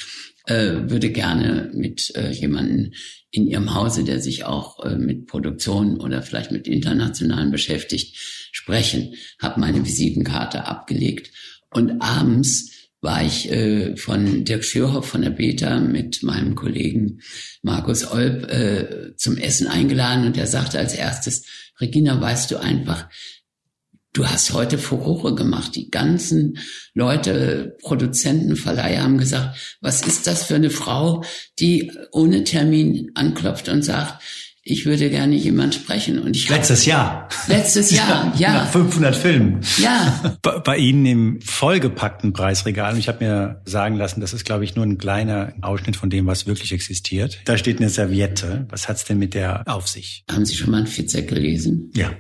[0.46, 2.92] äh, würde gerne mit äh, jemandem
[3.32, 9.16] in ihrem Hause, der sich auch äh, mit Produktion oder vielleicht mit internationalen beschäftigt, sprechen.
[9.42, 11.32] Habe meine Visitenkarte abgelegt
[11.70, 17.20] und abends war ich äh, von Dirk Schürhoff von der Beta mit meinem Kollegen
[17.62, 21.46] Markus Olb äh, zum Essen eingeladen und er sagte als erstes,
[21.82, 23.10] Regina, weißt du einfach,
[24.16, 25.76] Du hast heute Furore gemacht.
[25.76, 26.60] Die ganzen
[26.94, 31.24] Leute, Produzenten, Verleiher haben gesagt, was ist das für eine Frau,
[31.58, 34.22] die ohne Termin anklopft und sagt,
[34.66, 36.20] ich würde gerne jemand sprechen.
[36.20, 37.28] Und ich letztes Jahr.
[37.48, 38.54] Letztes Jahr, ja.
[38.54, 39.60] Nach 500 Filmen.
[39.78, 40.38] Ja.
[40.42, 42.94] Bei, bei Ihnen im vollgepackten Preisregal.
[42.94, 46.10] Und ich habe mir sagen lassen, das ist, glaube ich, nur ein kleiner Ausschnitt von
[46.10, 47.42] dem, was wirklich existiert.
[47.44, 48.66] Da steht eine Serviette.
[48.70, 50.24] Was hat's denn mit der auf sich?
[50.32, 51.92] Haben Sie schon mal einen Fitzek gelesen?
[51.94, 52.12] Ja.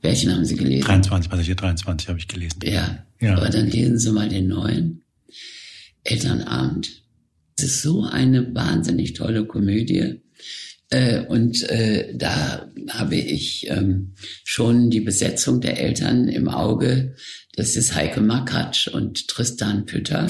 [0.00, 0.84] Welchen haben Sie gelesen?
[0.84, 2.58] 23, Passagier 23 habe ich gelesen.
[2.64, 3.04] Ja.
[3.20, 3.36] ja.
[3.36, 5.04] Aber dann lesen Sie mal den neuen.
[6.02, 6.90] Elternabend.
[7.56, 10.20] Es ist so eine wahnsinnig tolle Komödie.
[10.92, 14.12] Äh, und äh, da habe ich ähm,
[14.44, 17.14] schon die Besetzung der Eltern im Auge.
[17.56, 20.26] Das ist Heike Makatsch und Tristan Pütter,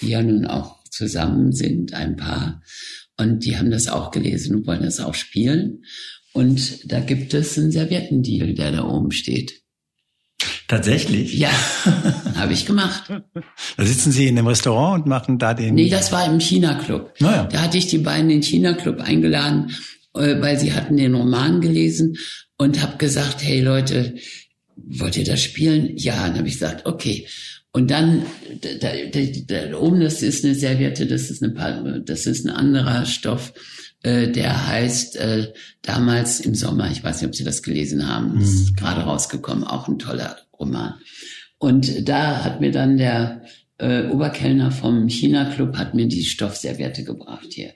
[0.00, 2.62] die ja nun auch zusammen sind, ein Paar.
[3.18, 5.84] Und die haben das auch gelesen und wollen das auch spielen.
[6.32, 9.60] Und da gibt es einen Serviettendeal, der da oben steht.
[10.70, 11.34] Tatsächlich?
[11.34, 11.50] Ja,
[12.36, 13.02] habe ich gemacht.
[13.76, 15.74] Da sitzen Sie in einem Restaurant und machen da den...
[15.74, 17.12] Nee, das war im China-Club.
[17.18, 17.48] Naja.
[17.50, 19.72] Da hatte ich die beiden in den China-Club eingeladen,
[20.14, 22.18] äh, weil sie hatten den Roman gelesen
[22.56, 24.14] und habe gesagt, hey Leute,
[24.76, 25.96] wollt ihr das spielen?
[25.96, 27.26] Ja, dann habe ich gesagt, okay.
[27.72, 28.22] Und dann,
[28.60, 29.20] da, da,
[29.70, 33.52] da, oben, das ist eine Serviette, das ist, eine, das ist ein anderer Stoff
[34.02, 35.52] äh, der heißt äh,
[35.82, 38.40] damals im Sommer, ich weiß nicht, ob Sie das gelesen haben, mhm.
[38.40, 40.94] ist gerade rausgekommen, auch ein toller Roman.
[41.58, 43.42] Und da hat mir dann der
[43.78, 47.74] äh, Oberkellner vom China-Club hat mir die Stoffserviette gebracht hier.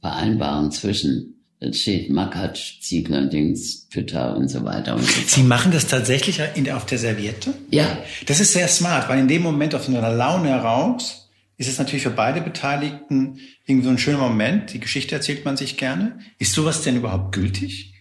[0.00, 5.28] Vereinbaren zwischen es steht Makatsch, Ziegler, Dings, Pütter und so weiter und so fort.
[5.28, 7.54] Sie machen das tatsächlich in, auf der Serviette?
[7.70, 7.98] Ja.
[8.26, 12.02] Das ist sehr smart, weil in dem Moment aus einer Laune heraus ist es natürlich
[12.02, 14.72] für beide Beteiligten irgendwie so ein schöner Moment.
[14.72, 16.18] Die Geschichte erzählt man sich gerne.
[16.40, 17.91] Ist sowas denn überhaupt gültig?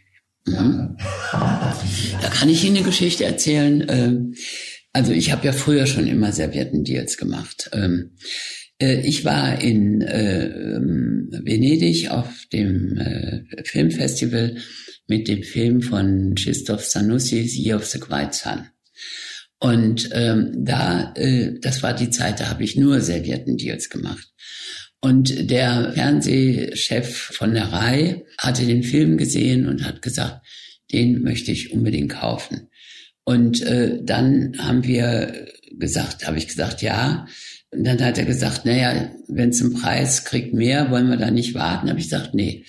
[0.48, 0.96] Ja.
[2.22, 3.86] Da kann ich Ihnen eine Geschichte erzählen.
[3.88, 4.36] Ähm,
[4.94, 7.70] also ich habe ja früher schon immer Serviettendeals gemacht.
[7.74, 8.16] Ähm,
[8.82, 14.58] äh, ich war in äh, ähm, Venedig auf dem äh, Filmfestival
[15.08, 18.68] mit dem Film von Christoph Sanussi, Year of the Quiet Sun.
[19.60, 21.14] Und da,
[21.62, 24.28] das war die Zeit, da habe ich nur Serviettendeals gemacht.
[25.02, 30.46] Und der Fernsehchef von der Rai hatte den Film gesehen und hat gesagt,
[30.92, 32.70] den möchte ich unbedingt kaufen.
[33.24, 37.26] Und äh, dann haben wir gesagt, habe ich gesagt, ja.
[37.72, 41.32] Und dann hat er gesagt, naja, wenn es einen Preis kriegt mehr, wollen wir da
[41.32, 41.90] nicht warten.
[41.90, 42.66] Habe ich gesagt, nee,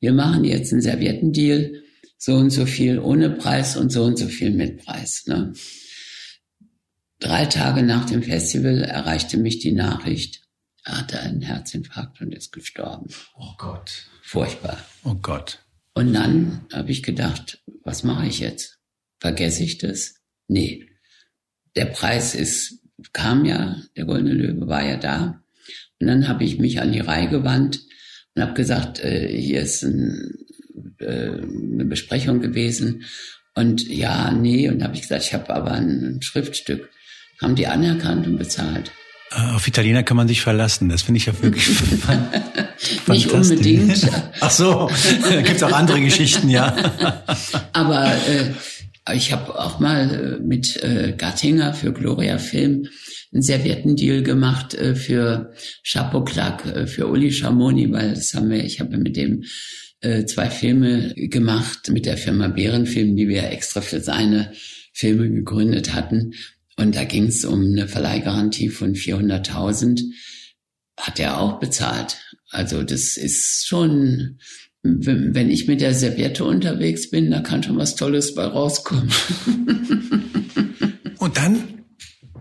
[0.00, 1.82] wir machen jetzt einen Serviettendeal,
[2.16, 5.24] so und so viel ohne Preis und so und so viel mit Preis.
[5.26, 5.52] Ne?
[7.18, 10.43] Drei Tage nach dem Festival erreichte mich die Nachricht,
[10.84, 13.08] er hatte einen Herzinfarkt und ist gestorben.
[13.36, 14.06] Oh Gott.
[14.22, 14.78] Furchtbar.
[15.02, 15.60] Oh Gott.
[15.94, 18.78] Und dann habe ich gedacht, was mache ich jetzt?
[19.18, 20.16] Vergesse ich das?
[20.48, 20.86] Nee.
[21.74, 22.80] Der Preis ist,
[23.12, 25.42] kam ja, der Goldene Löwe war ja da.
[26.00, 27.80] Und dann habe ich mich an die Reihe gewandt
[28.34, 30.34] und habe gesagt, äh, hier ist ein,
[30.98, 33.04] äh, eine Besprechung gewesen.
[33.54, 36.90] Und ja, nee, und habe ich gesagt, ich habe aber ein Schriftstück
[37.40, 38.92] haben die anerkannt und bezahlt.
[39.36, 40.88] Äh, auf Italiener kann man sich verlassen.
[40.88, 41.68] Das finde ich ja wirklich
[43.08, 44.08] Nicht unbedingt.
[44.40, 44.90] Ach so,
[45.22, 46.74] da gibt's auch andere Geschichten, ja.
[47.72, 52.88] Aber äh, ich habe auch mal äh, mit äh, Gattinger für Gloria Film
[53.32, 55.52] einen Serviettendeal gemacht äh, für
[55.86, 59.44] Chapeau Clack, äh, für Uli Schamoni, weil das haben wir, ich habe mit dem
[60.00, 64.52] äh, zwei Filme gemacht mit der Firma Bärenfilm, die wir extra für seine
[64.92, 66.34] Filme gegründet hatten.
[66.76, 70.02] Und da ging es um eine Verleihgarantie von 400.000.
[70.98, 72.18] Hat er auch bezahlt.
[72.50, 74.38] Also das ist schon
[74.84, 79.10] wenn ich mit der Serviette unterwegs bin, da kann schon was Tolles bei rauskommen.
[81.18, 81.73] Und dann,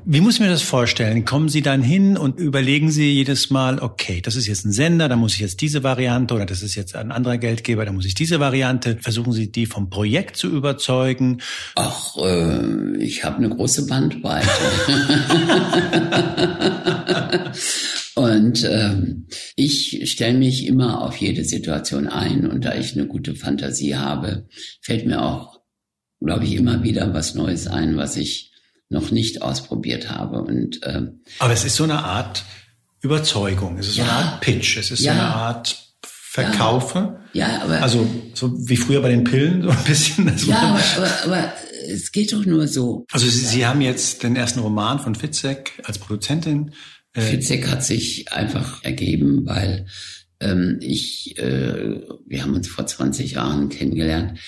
[0.06, 1.26] wie muss ich mir das vorstellen?
[1.26, 5.10] Kommen Sie dann hin und überlegen Sie jedes Mal, okay, das ist jetzt ein Sender,
[5.10, 8.06] da muss ich jetzt diese Variante oder das ist jetzt ein anderer Geldgeber, da muss
[8.06, 8.98] ich diese Variante.
[9.02, 11.42] Versuchen Sie die vom Projekt zu überzeugen?
[11.76, 14.48] Ach, äh, ich habe eine große Bandbreite.
[18.16, 23.34] Und ähm, ich stelle mich immer auf jede Situation ein und da ich eine gute
[23.34, 24.48] Fantasie habe,
[24.82, 25.62] fällt mir auch,
[26.22, 28.53] glaube ich, immer wieder was Neues ein, was ich
[28.93, 30.41] noch nicht ausprobiert habe.
[30.41, 32.45] Und ähm, aber es ist so eine Art
[33.01, 37.19] Überzeugung, es ist ja, so eine Art Pitch, es ist ja, so eine Art Verkaufe.
[37.34, 40.34] Ja, ja, aber also so wie früher bei den Pillen so ein bisschen.
[40.47, 41.53] ja, aber, aber, aber
[41.89, 43.06] es geht doch nur so.
[43.12, 46.71] Also Sie, Sie haben jetzt den ersten Roman von Fitzek als Produzentin
[47.13, 49.86] äh, Fitzek hat sich einfach ergeben, weil
[50.39, 54.39] ähm, ich, äh, wir haben uns vor 20 Jahren kennengelernt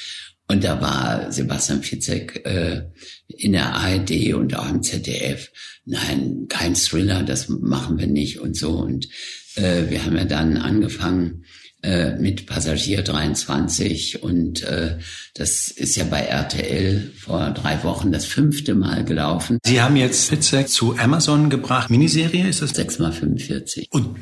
[0.47, 2.83] und da war Sebastian Fitzek äh,
[3.27, 5.51] in der ARD und auch im ZDF.
[5.85, 8.71] Nein, kein Thriller, das machen wir nicht und so.
[8.71, 9.07] Und
[9.55, 11.45] äh, wir haben ja dann angefangen
[11.81, 14.97] äh, mit Passagier 23 und äh,
[15.33, 19.59] das ist ja bei RTL vor drei Wochen das fünfte Mal gelaufen.
[19.63, 21.89] Sie haben jetzt Fitzek zu Amazon gebracht.
[21.89, 22.71] Miniserie ist das?
[22.71, 23.87] 6 mal 45.
[23.91, 24.17] Und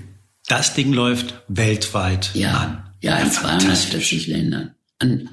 [0.48, 2.94] das Ding läuft weltweit ja, an.
[3.02, 4.76] Ja, in 240 Ländern.
[5.00, 5.30] An,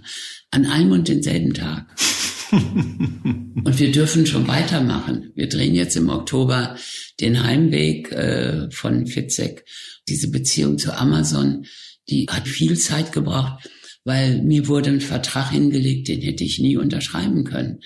[0.51, 1.87] an einem und denselben Tag.
[2.53, 5.31] und wir dürfen schon weitermachen.
[5.37, 6.77] Wir drehen jetzt im Oktober
[7.21, 9.65] den Heimweg äh, von Fitzek.
[10.09, 11.65] Diese Beziehung zu Amazon
[12.11, 13.69] die hat viel Zeit gebraucht,
[14.05, 17.81] weil mir wurde ein Vertrag hingelegt, den hätte ich nie unterschreiben können.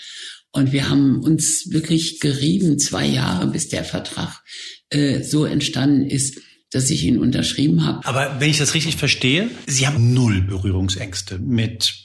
[0.52, 4.42] Und wir haben uns wirklich gerieben, zwei Jahre, bis der Vertrag
[4.90, 6.38] äh, so entstanden ist,
[6.70, 8.06] dass ich ihn unterschrieben habe.
[8.06, 12.03] Aber wenn ich das richtig verstehe, Sie haben null Berührungsängste mit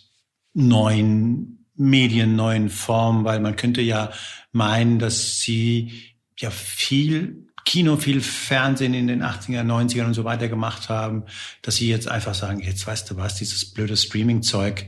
[0.53, 4.11] neuen Medien, neuen Formen, weil man könnte ja
[4.51, 5.91] meinen, dass Sie
[6.37, 11.25] ja viel Kino, viel Fernsehen in den 80er, 90ern und so weiter gemacht haben,
[11.61, 14.87] dass sie jetzt einfach sagen, jetzt weißt du was, dieses blöde Streaming-Zeug,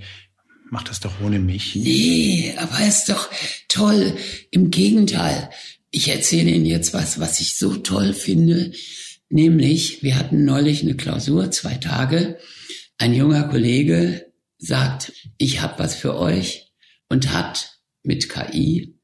[0.72, 1.76] mach das doch ohne mich.
[1.76, 3.30] Nee, aber ist doch
[3.68, 4.18] toll.
[4.50, 5.52] Im Gegenteil.
[5.92, 8.72] Ich erzähle Ihnen jetzt was, was ich so toll finde.
[9.30, 12.40] Nämlich, wir hatten neulich eine Klausur, zwei Tage.
[12.98, 14.31] Ein junger Kollege
[14.62, 16.72] sagt, ich habe was für euch
[17.10, 18.96] und hat mit KI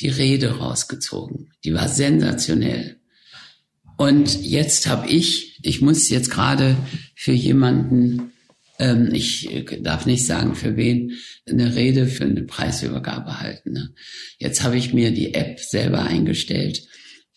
[0.00, 1.50] die Rede rausgezogen.
[1.64, 3.00] Die war sensationell.
[3.96, 6.76] Und jetzt habe ich, ich muss jetzt gerade
[7.16, 8.32] für jemanden,
[8.78, 11.14] ähm, ich darf nicht sagen für wen,
[11.48, 13.72] eine Rede für eine Preisübergabe halten.
[13.72, 13.94] Ne?
[14.38, 16.86] Jetzt habe ich mir die App selber eingestellt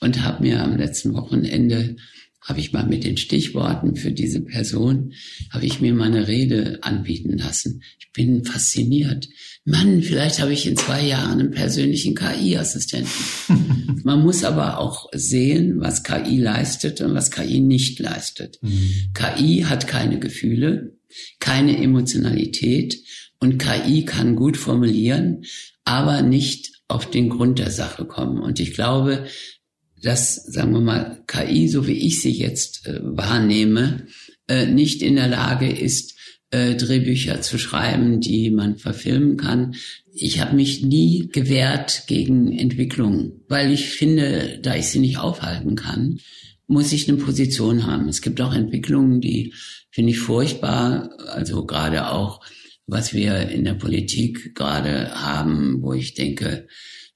[0.02, 1.96] und habe mir am letzten Wochenende
[2.42, 5.14] habe ich mal mit den Stichworten für diese Person,
[5.52, 7.84] habe ich mir meine Rede anbieten lassen.
[8.00, 9.30] Ich bin fasziniert.
[9.64, 14.02] Mann, vielleicht habe ich in zwei Jahren einen persönlichen KI-Assistenten.
[14.04, 18.58] Man muss aber auch sehen, was KI leistet und was KI nicht leistet.
[18.62, 19.12] Mhm.
[19.14, 20.98] KI hat keine Gefühle,
[21.40, 22.98] keine Emotionalität
[23.40, 25.44] und KI kann gut formulieren,
[25.84, 28.40] aber nicht auf den Grund der Sache kommen.
[28.40, 29.26] Und ich glaube,
[30.02, 34.08] dass, sagen wir mal, KI, so wie ich sie jetzt äh, wahrnehme,
[34.48, 36.16] äh, nicht in der Lage ist,
[36.52, 39.76] äh, Drehbücher zu schreiben, die man verfilmen kann.
[40.14, 45.76] Ich habe mich nie gewehrt gegen Entwicklungen, weil ich finde, da ich sie nicht aufhalten
[45.76, 46.20] kann,
[46.68, 48.08] muss ich eine Position haben.
[48.10, 49.54] Es gibt auch Entwicklungen, die
[49.92, 52.42] finde ich furchtbar, also gerade auch,
[52.88, 56.68] was wir in der Politik gerade haben, wo ich denke,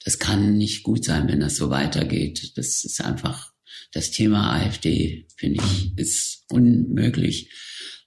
[0.06, 2.54] das kann nicht gut sein, wenn das so weitergeht.
[2.56, 3.52] Das ist einfach,
[3.92, 7.52] das Thema AfD, finde ich, ist unmöglich.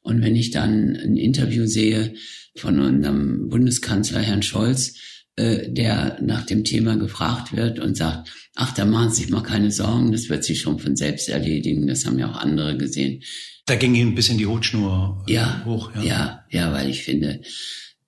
[0.00, 2.14] Und wenn ich dann ein Interview sehe
[2.56, 4.94] von unserem Bundeskanzler Herrn Scholz,
[5.34, 9.42] äh, der nach dem Thema gefragt wird und sagt, ach, da machen Sie sich mal
[9.42, 11.88] keine Sorgen, das wird sich schon von selbst erledigen.
[11.88, 13.22] Das haben ja auch andere gesehen.
[13.66, 15.92] Da ging Ihnen ein bisschen die Hutschnur äh, ja, hoch.
[15.96, 16.02] Ja.
[16.04, 17.40] ja, ja, weil ich finde,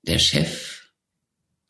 [0.03, 0.80] der Chef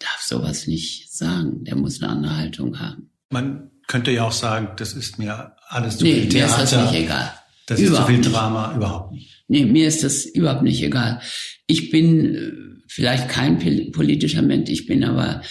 [0.00, 1.64] darf sowas nicht sagen.
[1.64, 3.10] Der muss eine andere Haltung haben.
[3.30, 6.56] Man könnte ja auch sagen, das ist mir alles zu nee, viel Theater.
[6.56, 7.32] Mir ist das nicht egal.
[7.66, 8.76] Das überhaupt ist zu viel Drama, nicht.
[8.76, 9.44] überhaupt nicht.
[9.46, 11.20] Nee, mir ist das überhaupt nicht egal.
[11.66, 12.52] Ich bin äh,
[12.88, 13.58] vielleicht kein
[13.92, 15.42] politischer Mensch, ich bin aber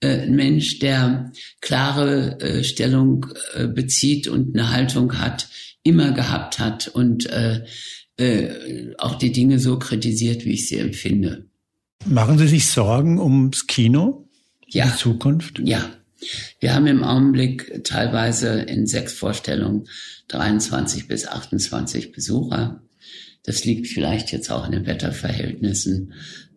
[0.00, 5.48] äh, ein Mensch, der klare äh, Stellung äh, bezieht und eine Haltung hat,
[5.82, 7.64] immer gehabt hat und äh,
[8.16, 11.47] äh, auch die Dinge so kritisiert, wie ich sie empfinde.
[12.08, 14.28] Machen Sie sich Sorgen ums Kino?
[14.66, 14.86] Ja.
[14.86, 15.60] In Zukunft?
[15.62, 15.90] Ja.
[16.60, 19.86] Wir haben im Augenblick teilweise in sechs Vorstellungen
[20.28, 22.82] 23 bis 28 Besucher.
[23.44, 26.12] Das liegt vielleicht jetzt auch in den Wetterverhältnissen.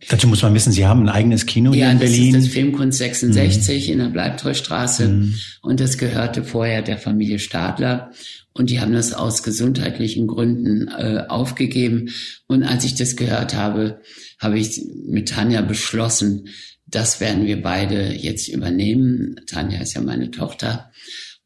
[0.10, 2.26] Dazu muss man wissen, Sie haben ein eigenes Kino ja, hier in Berlin.
[2.26, 3.94] Ja, das ist das Filmkunst 66 mhm.
[3.94, 5.08] in der Bleibtreustraße.
[5.08, 5.36] Mhm.
[5.62, 8.12] Und das gehörte vorher der Familie Stadler.
[8.54, 12.10] Und die haben das aus gesundheitlichen Gründen äh, aufgegeben.
[12.48, 14.02] Und als ich das gehört habe,
[14.40, 16.48] habe ich mit Tanja beschlossen,
[16.86, 19.38] das werden wir beide jetzt übernehmen.
[19.48, 20.92] Tanja ist ja meine Tochter.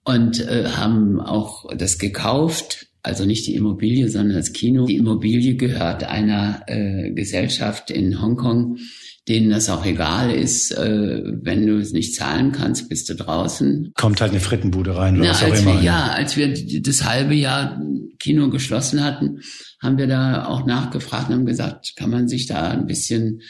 [0.03, 2.87] Und äh, haben auch das gekauft.
[3.03, 4.87] Also nicht die Immobilie, sondern das Kino.
[4.87, 8.79] Die Immobilie gehört einer äh, Gesellschaft in Hongkong,
[9.27, 13.91] denen das auch egal ist, äh, wenn du es nicht zahlen kannst, bist du draußen.
[13.95, 15.81] Kommt halt eine Frittenbude rein, oder Na, was auch immer.
[15.81, 17.81] Wir, ja, als wir das halbe Jahr
[18.19, 19.39] Kino geschlossen hatten,
[19.81, 23.41] haben wir da auch nachgefragt und haben gesagt, kann man sich da ein bisschen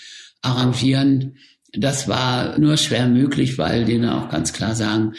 [0.41, 1.35] arrangieren.
[1.73, 5.13] Das war nur schwer möglich, weil denen auch ganz klar sagen,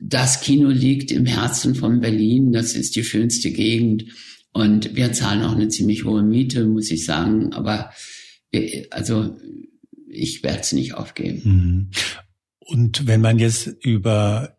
[0.00, 4.04] das Kino liegt im Herzen von Berlin, das ist die schönste Gegend
[4.52, 7.90] und wir zahlen auch eine ziemlich hohe Miete, muss ich sagen, aber
[8.90, 9.36] also
[10.16, 11.42] ich werde es nicht aufgeben.
[11.44, 11.90] Mhm.
[12.58, 14.56] Und wenn man jetzt über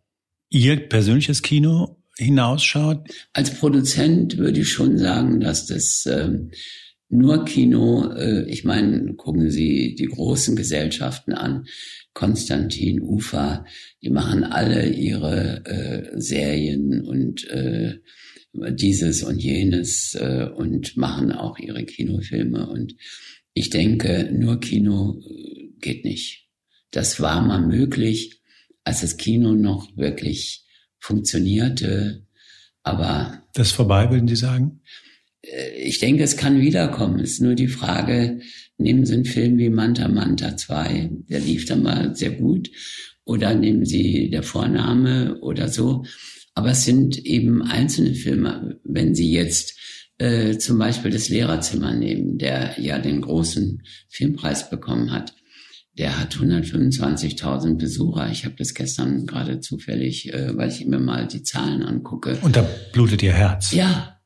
[0.49, 3.09] Ihr persönliches Kino hinausschaut?
[3.33, 6.51] Als Produzent würde ich schon sagen, dass das ähm,
[7.09, 11.65] nur Kino, äh, ich meine, gucken Sie die großen Gesellschaften an,
[12.13, 13.65] Konstantin, Ufa,
[14.01, 17.99] die machen alle ihre äh, Serien und äh,
[18.53, 22.95] dieses und jenes äh, und machen auch ihre Kinofilme und
[23.55, 26.49] ich denke, nur Kino äh, geht nicht.
[26.91, 28.41] Das war mal möglich,
[28.83, 30.65] als das Kino noch wirklich
[30.99, 32.27] funktionierte,
[32.83, 33.43] aber.
[33.53, 34.81] Das ist vorbei, würden Sie sagen?
[35.41, 37.19] Äh, ich denke, es kann wiederkommen.
[37.21, 38.41] Es ist nur die Frage,
[38.77, 42.69] nehmen Sie einen Film wie Manta Manta 2, der lief dann mal sehr gut,
[43.23, 46.03] oder nehmen Sie der Vorname oder so.
[46.53, 48.79] Aber es sind eben einzelne Filme.
[48.83, 49.74] Wenn Sie jetzt
[50.17, 55.33] äh, zum Beispiel das Lehrerzimmer nehmen, der ja den großen Filmpreis bekommen hat.
[55.97, 58.29] Der hat 125.000 Besucher.
[58.29, 62.37] Ich habe das gestern gerade zufällig, äh, weil ich mir mal die Zahlen angucke.
[62.41, 63.71] Und da blutet Ihr Herz.
[63.71, 64.19] Ja,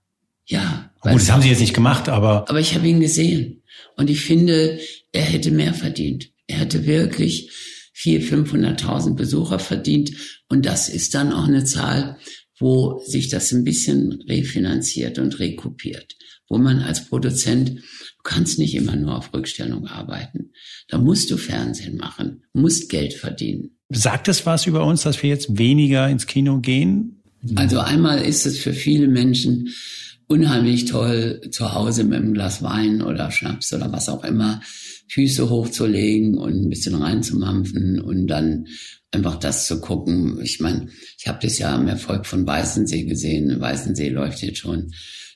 [0.46, 0.92] ja.
[1.02, 2.50] Gut, das haben Sie jetzt nicht gemacht, aber.
[2.50, 3.64] Aber ich habe ihn gesehen.
[3.96, 4.80] Und ich finde,
[5.12, 6.32] er hätte mehr verdient.
[6.48, 7.52] Er hätte wirklich
[7.96, 10.12] 400.000, 500.000 Besucher verdient.
[10.50, 12.18] Und das ist dann auch eine Zahl,
[12.60, 16.16] wo sich das ein bisschen refinanziert und rekupiert,
[16.48, 20.52] wo man als Produzent, du kannst nicht immer nur auf Rückstellung arbeiten.
[20.90, 23.78] Da musst du Fernsehen machen, musst Geld verdienen.
[23.90, 27.24] Sagt es was über uns, dass wir jetzt weniger ins Kino gehen?
[27.56, 29.70] Also einmal ist es für viele Menschen
[30.28, 34.62] unheimlich toll, zu Hause mit einem Glas Wein oder Schnaps oder was auch immer,
[35.10, 38.68] Füße hochzulegen und ein bisschen reinzumampfen und dann
[39.12, 40.40] einfach das zu gucken.
[40.42, 43.60] Ich meine, ich habe das ja am Erfolg von Weißensee gesehen.
[43.60, 44.92] Weißensee läuft jetzt schon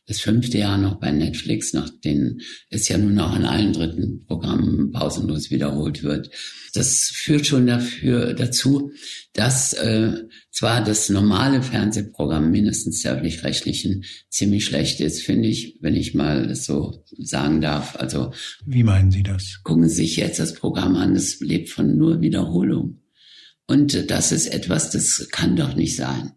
[0.06, 2.40] das fünfte Jahr noch bei Netflix, nachdem
[2.70, 6.30] es ja nun auch in allen dritten Programmen pausenlos wiederholt wird.
[6.74, 8.92] Das führt schon dafür dazu,
[9.34, 10.14] dass äh,
[10.52, 16.48] zwar das normale Fernsehprogramm mindestens der öffentlich-rechtlichen ziemlich schlecht ist, finde ich, wenn ich mal
[16.48, 17.96] das so sagen darf.
[17.96, 18.34] Also
[18.66, 19.62] wie meinen Sie das?
[19.64, 21.16] Gucken Sie sich jetzt das Programm an.
[21.16, 23.03] Es lebt von nur Wiederholung.
[23.66, 26.34] Und das ist etwas, das kann doch nicht sein.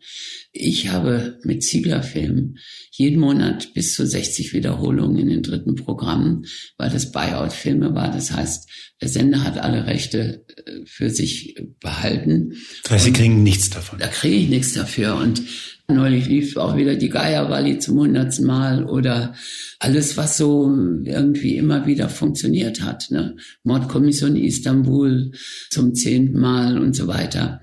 [0.52, 2.58] Ich habe mit Ziegler-Filmen
[2.92, 6.46] jeden Monat bis zu 60 Wiederholungen in den dritten Programmen,
[6.78, 8.10] weil das Buyout-Filme war.
[8.10, 8.70] Das heißt,
[9.02, 12.54] der Sender hat alle Rechte äh, für sich behalten.
[12.84, 13.98] Das heißt, Sie kriegen nichts davon.
[13.98, 15.16] Da kriege ich nichts dafür.
[15.16, 15.42] Und
[15.88, 19.34] Neulich lief auch wieder die Geierwalli zum hundertsten Mal oder
[19.78, 20.68] alles, was so
[21.04, 23.10] irgendwie immer wieder funktioniert hat.
[23.10, 23.36] Ne?
[23.62, 25.30] Mordkommission Istanbul
[25.70, 27.60] zum zehnten Mal und so weiter.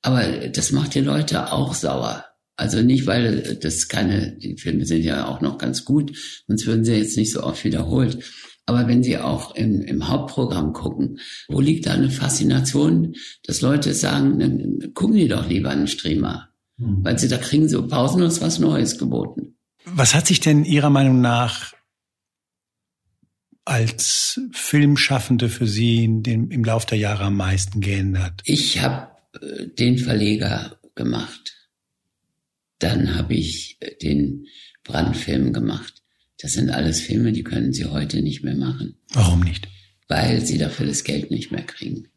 [0.00, 2.24] Aber das macht die Leute auch sauer.
[2.56, 6.84] Also nicht, weil das keine, die Filme sind ja auch noch ganz gut, sonst würden
[6.86, 8.24] sie jetzt nicht so oft wiederholt.
[8.64, 13.94] Aber wenn Sie auch im, im Hauptprogramm gucken, wo liegt da eine Faszination, dass Leute
[13.94, 16.48] sagen, dann gucken die doch lieber einen Streamer.
[16.78, 17.04] Mhm.
[17.04, 19.56] Weil sie da kriegen so pausenlos was Neues geboten.
[19.84, 21.74] Was hat sich denn Ihrer Meinung nach
[23.64, 28.42] als Filmschaffende für Sie dem, im Laufe der Jahre am meisten geändert?
[28.44, 29.08] Ich habe
[29.40, 31.54] äh, den Verleger gemacht.
[32.78, 34.46] Dann habe ich äh, den
[34.84, 36.02] Brandfilm gemacht.
[36.40, 38.96] Das sind alles Filme, die können Sie heute nicht mehr machen.
[39.12, 39.68] Warum nicht?
[40.08, 42.08] Weil Sie dafür das Geld nicht mehr kriegen.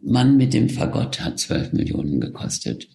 [0.00, 2.88] Mann mit dem Fagott hat zwölf Millionen gekostet.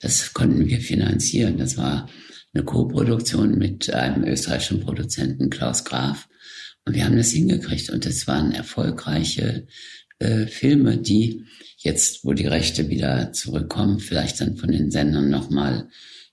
[0.00, 1.58] Das konnten wir finanzieren.
[1.58, 2.08] Das war
[2.52, 6.28] eine Co-Produktion mit einem österreichischen Produzenten, Klaus Graf.
[6.84, 7.90] Und wir haben das hingekriegt.
[7.90, 9.66] Und das waren erfolgreiche
[10.18, 11.44] äh, Filme, die
[11.78, 15.88] jetzt, wo die Rechte wieder zurückkommen, vielleicht dann von den Sendern nochmal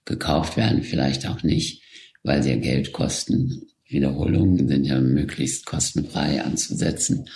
[0.05, 1.83] gekauft werden, vielleicht auch nicht,
[2.23, 3.67] weil sie ja Geld kosten.
[3.87, 7.29] Wiederholungen sind ja möglichst kostenfrei anzusetzen.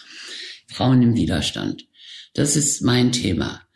[0.67, 1.85] Frauen im Widerstand.
[2.33, 3.66] Das ist mein Thema.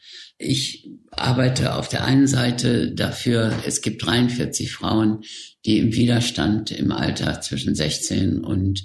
[0.41, 5.23] Ich arbeite auf der einen Seite dafür, es gibt 43 Frauen,
[5.65, 8.83] die im Widerstand im Alter zwischen 16 und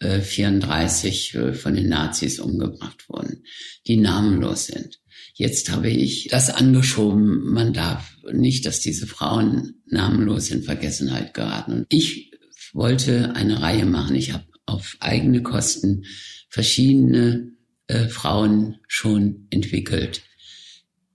[0.00, 3.42] 34 äh, äh, von den Nazis umgebracht wurden,
[3.86, 5.00] die namenlos sind.
[5.34, 11.72] Jetzt habe ich das angeschoben, man darf nicht, dass diese Frauen namenlos in Vergessenheit geraten.
[11.72, 12.32] Und ich
[12.72, 14.14] wollte eine Reihe machen.
[14.14, 16.04] Ich habe auf eigene Kosten
[16.48, 17.52] verschiedene
[17.86, 20.22] äh, Frauen schon entwickelt.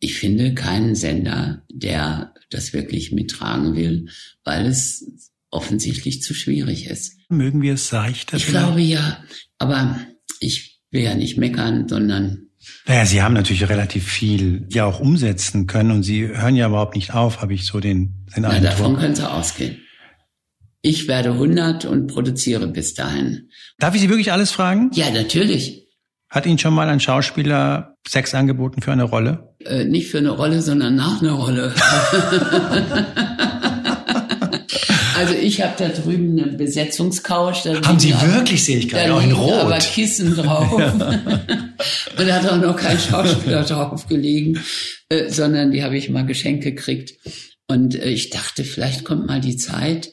[0.03, 4.09] Ich finde keinen Sender, der das wirklich mittragen will,
[4.43, 7.15] weil es offensichtlich zu schwierig ist.
[7.29, 8.35] Mögen wir es seichter?
[8.35, 9.23] Ich glaube ja,
[9.59, 9.97] aber
[10.41, 12.49] ich will ja nicht meckern, sondern
[12.85, 16.95] naja, Sie haben natürlich relativ viel ja auch umsetzen können und Sie hören ja überhaupt
[16.95, 18.61] nicht auf, habe ich so den, den Eindruck.
[18.61, 19.77] Na, davon können Sie ausgehen.
[20.81, 23.49] Ich werde 100 und produziere bis dahin.
[23.79, 24.91] Darf ich Sie wirklich alles fragen?
[24.93, 25.82] Ja, natürlich.
[26.33, 29.53] Hat Ihnen schon mal ein Schauspieler Sex angeboten für eine Rolle?
[29.65, 31.73] Äh, nicht für eine Rolle, sondern nach einer Rolle.
[35.15, 37.65] Also ich habe da drüben eine Besetzungscouch.
[37.85, 39.53] Haben Sie wirklich, sehe ich gerade, auch in Rot.
[39.53, 40.77] aber Kissen drauf.
[40.77, 40.91] Ja.
[42.17, 44.59] Und da hat auch noch kein Schauspieler drauf gelegen,
[45.09, 47.13] äh, sondern die habe ich mal geschenkt gekriegt.
[47.67, 50.11] Und äh, ich dachte, vielleicht kommt mal die Zeit.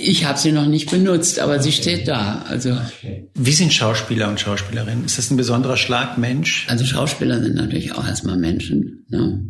[0.00, 1.62] Ich habe sie noch nicht benutzt, aber okay.
[1.62, 2.42] sie steht da.
[2.48, 3.30] Also okay.
[3.34, 5.04] wie sind Schauspieler und Schauspielerinnen?
[5.04, 6.66] Ist das ein besonderer Schlagmensch?
[6.68, 9.44] Also Schauspieler sind natürlich auch erstmal Menschen, ne?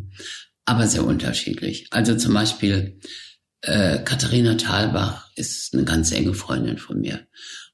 [0.65, 1.89] aber sehr unterschiedlich.
[1.91, 2.99] Also zum Beispiel
[3.61, 7.27] äh, Katharina Thalbach ist eine ganz enge Freundin von mir.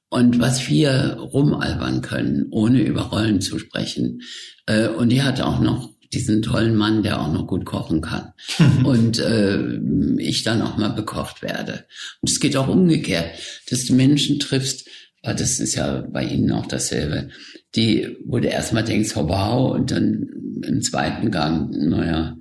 [0.09, 4.21] Und was wir rumalbern können, ohne über Rollen zu sprechen.
[4.65, 8.33] Äh, und die hat auch noch diesen tollen Mann, der auch noch gut kochen kann.
[8.83, 9.79] und äh,
[10.17, 11.85] ich dann auch mal bekocht werde.
[12.21, 13.31] Und es geht auch umgekehrt,
[13.69, 14.87] dass du Menschen triffst,
[15.21, 17.29] das ist ja bei Ihnen auch dasselbe,
[17.75, 20.27] die, wo du erstmal denkst, oh wow, und dann
[20.63, 22.37] im zweiten Gang, naja,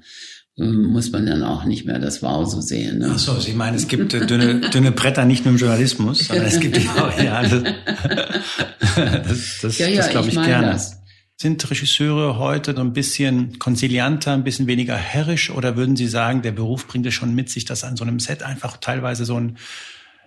[0.57, 2.99] muss man dann auch nicht mehr das Wow so sehen.
[2.99, 3.11] Ne?
[3.13, 6.47] Ach so, Sie meinen, es gibt äh, dünne, dünne Bretter nicht nur im Journalismus, sondern
[6.47, 7.63] es gibt auch, ja, das,
[8.97, 10.69] das, das, ja, ja, das glaube ich, ich gerne.
[10.69, 11.01] Das.
[11.37, 16.43] Sind Regisseure heute so ein bisschen konzilianter, ein bisschen weniger herrisch oder würden Sie sagen,
[16.43, 19.39] der Beruf bringt es schon mit sich, dass an so einem Set einfach teilweise so
[19.39, 19.59] ein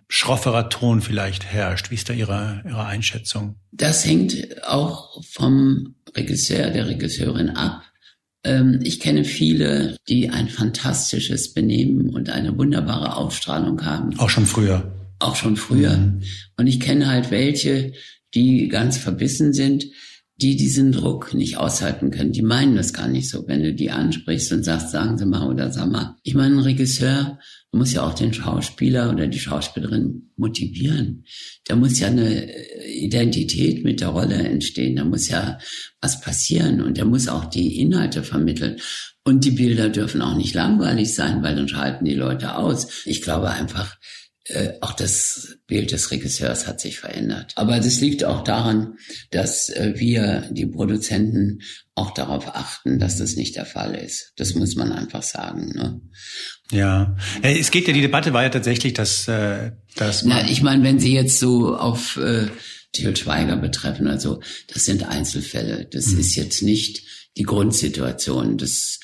[0.09, 1.91] schrofferer Ton vielleicht herrscht?
[1.91, 3.55] Wie ist da Ihre, Ihre Einschätzung?
[3.71, 7.83] Das hängt auch vom Regisseur, der Regisseurin ab.
[8.43, 14.17] Ähm, ich kenne viele, die ein fantastisches Benehmen und eine wunderbare Ausstrahlung haben.
[14.19, 14.91] Auch schon früher.
[15.19, 15.97] Auch schon früher.
[15.97, 16.23] Mhm.
[16.57, 17.93] Und ich kenne halt welche,
[18.33, 19.85] die ganz verbissen sind,
[20.39, 22.31] die diesen Druck nicht aushalten können.
[22.31, 23.47] Die meinen das gar nicht so.
[23.47, 26.15] Wenn du die ansprichst und sagst, sagen Sie mal oder sag mal.
[26.21, 27.39] Ich meine, ein Regisseur
[27.71, 31.25] muss ja auch den Schauspieler oder die Schauspielerin motivieren.
[31.65, 32.47] Da muss ja eine
[32.85, 34.95] Identität mit der Rolle entstehen.
[34.95, 35.57] Da muss ja
[36.01, 38.77] was passieren und der muss auch die Inhalte vermitteln.
[39.23, 43.05] Und die Bilder dürfen auch nicht langweilig sein, weil dann schalten die Leute aus.
[43.05, 43.97] Ich glaube einfach,
[44.49, 47.53] äh, auch das Bild des Regisseurs hat sich verändert.
[47.55, 48.95] Aber das liegt auch daran,
[49.31, 51.59] dass äh, wir, die Produzenten,
[51.95, 54.33] auch darauf achten, dass das nicht der Fall ist.
[54.37, 55.73] Das muss man einfach sagen.
[55.75, 56.01] Ne?
[56.71, 60.61] Ja, es geht ja, die Debatte war ja tatsächlich, dass, äh, dass man Na, ich
[60.61, 62.47] meine, wenn Sie jetzt so auf äh,
[62.93, 64.41] Til Schweiger betreffen, also
[64.71, 65.87] das sind Einzelfälle.
[65.91, 66.19] Das mhm.
[66.19, 67.01] ist jetzt nicht
[67.35, 68.57] die Grundsituation.
[68.57, 68.99] Das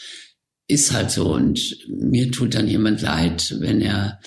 [0.67, 4.19] ist halt so und mir tut dann jemand leid, wenn er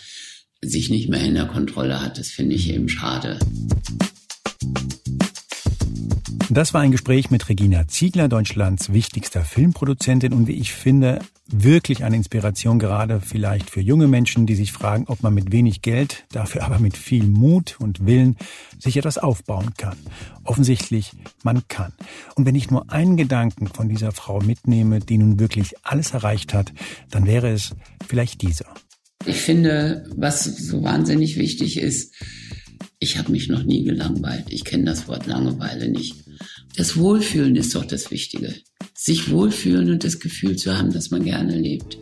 [0.69, 2.19] sich nicht mehr in der Kontrolle hat.
[2.19, 3.39] Das finde ich eben schade.
[6.49, 12.05] Das war ein Gespräch mit Regina Ziegler, Deutschlands wichtigster Filmproduzentin und wie ich finde, wirklich
[12.05, 16.25] eine Inspiration gerade vielleicht für junge Menschen, die sich fragen, ob man mit wenig Geld,
[16.31, 18.37] dafür aber mit viel Mut und Willen
[18.79, 19.97] sich etwas aufbauen kann.
[20.45, 21.13] Offensichtlich,
[21.43, 21.93] man kann.
[22.37, 26.55] Und wenn ich nur einen Gedanken von dieser Frau mitnehme, die nun wirklich alles erreicht
[26.55, 26.73] hat,
[27.11, 27.73] dann wäre es
[28.09, 28.67] vielleicht dieser.
[29.27, 32.15] Ich finde, was so wahnsinnig wichtig ist,
[32.99, 34.47] ich habe mich noch nie gelangweilt.
[34.49, 36.25] Ich kenne das Wort Langeweile nicht.
[36.77, 38.55] Das Wohlfühlen ist doch das Wichtige.
[38.95, 41.99] Sich wohlfühlen und das Gefühl zu haben, dass man gerne lebt.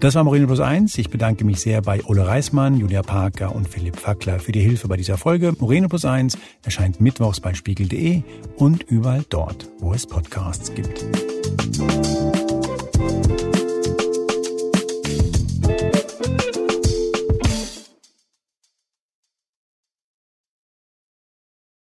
[0.00, 0.96] Das war Moreno Plus 1.
[0.96, 4.88] Ich bedanke mich sehr bei Ole Reismann, Julia Parker und Philipp Fackler für die Hilfe
[4.88, 5.54] bei dieser Folge.
[5.58, 8.22] Moreno Plus 1 erscheint mittwochs bei spiegel.de
[8.56, 11.04] und überall dort, wo es Podcasts gibt.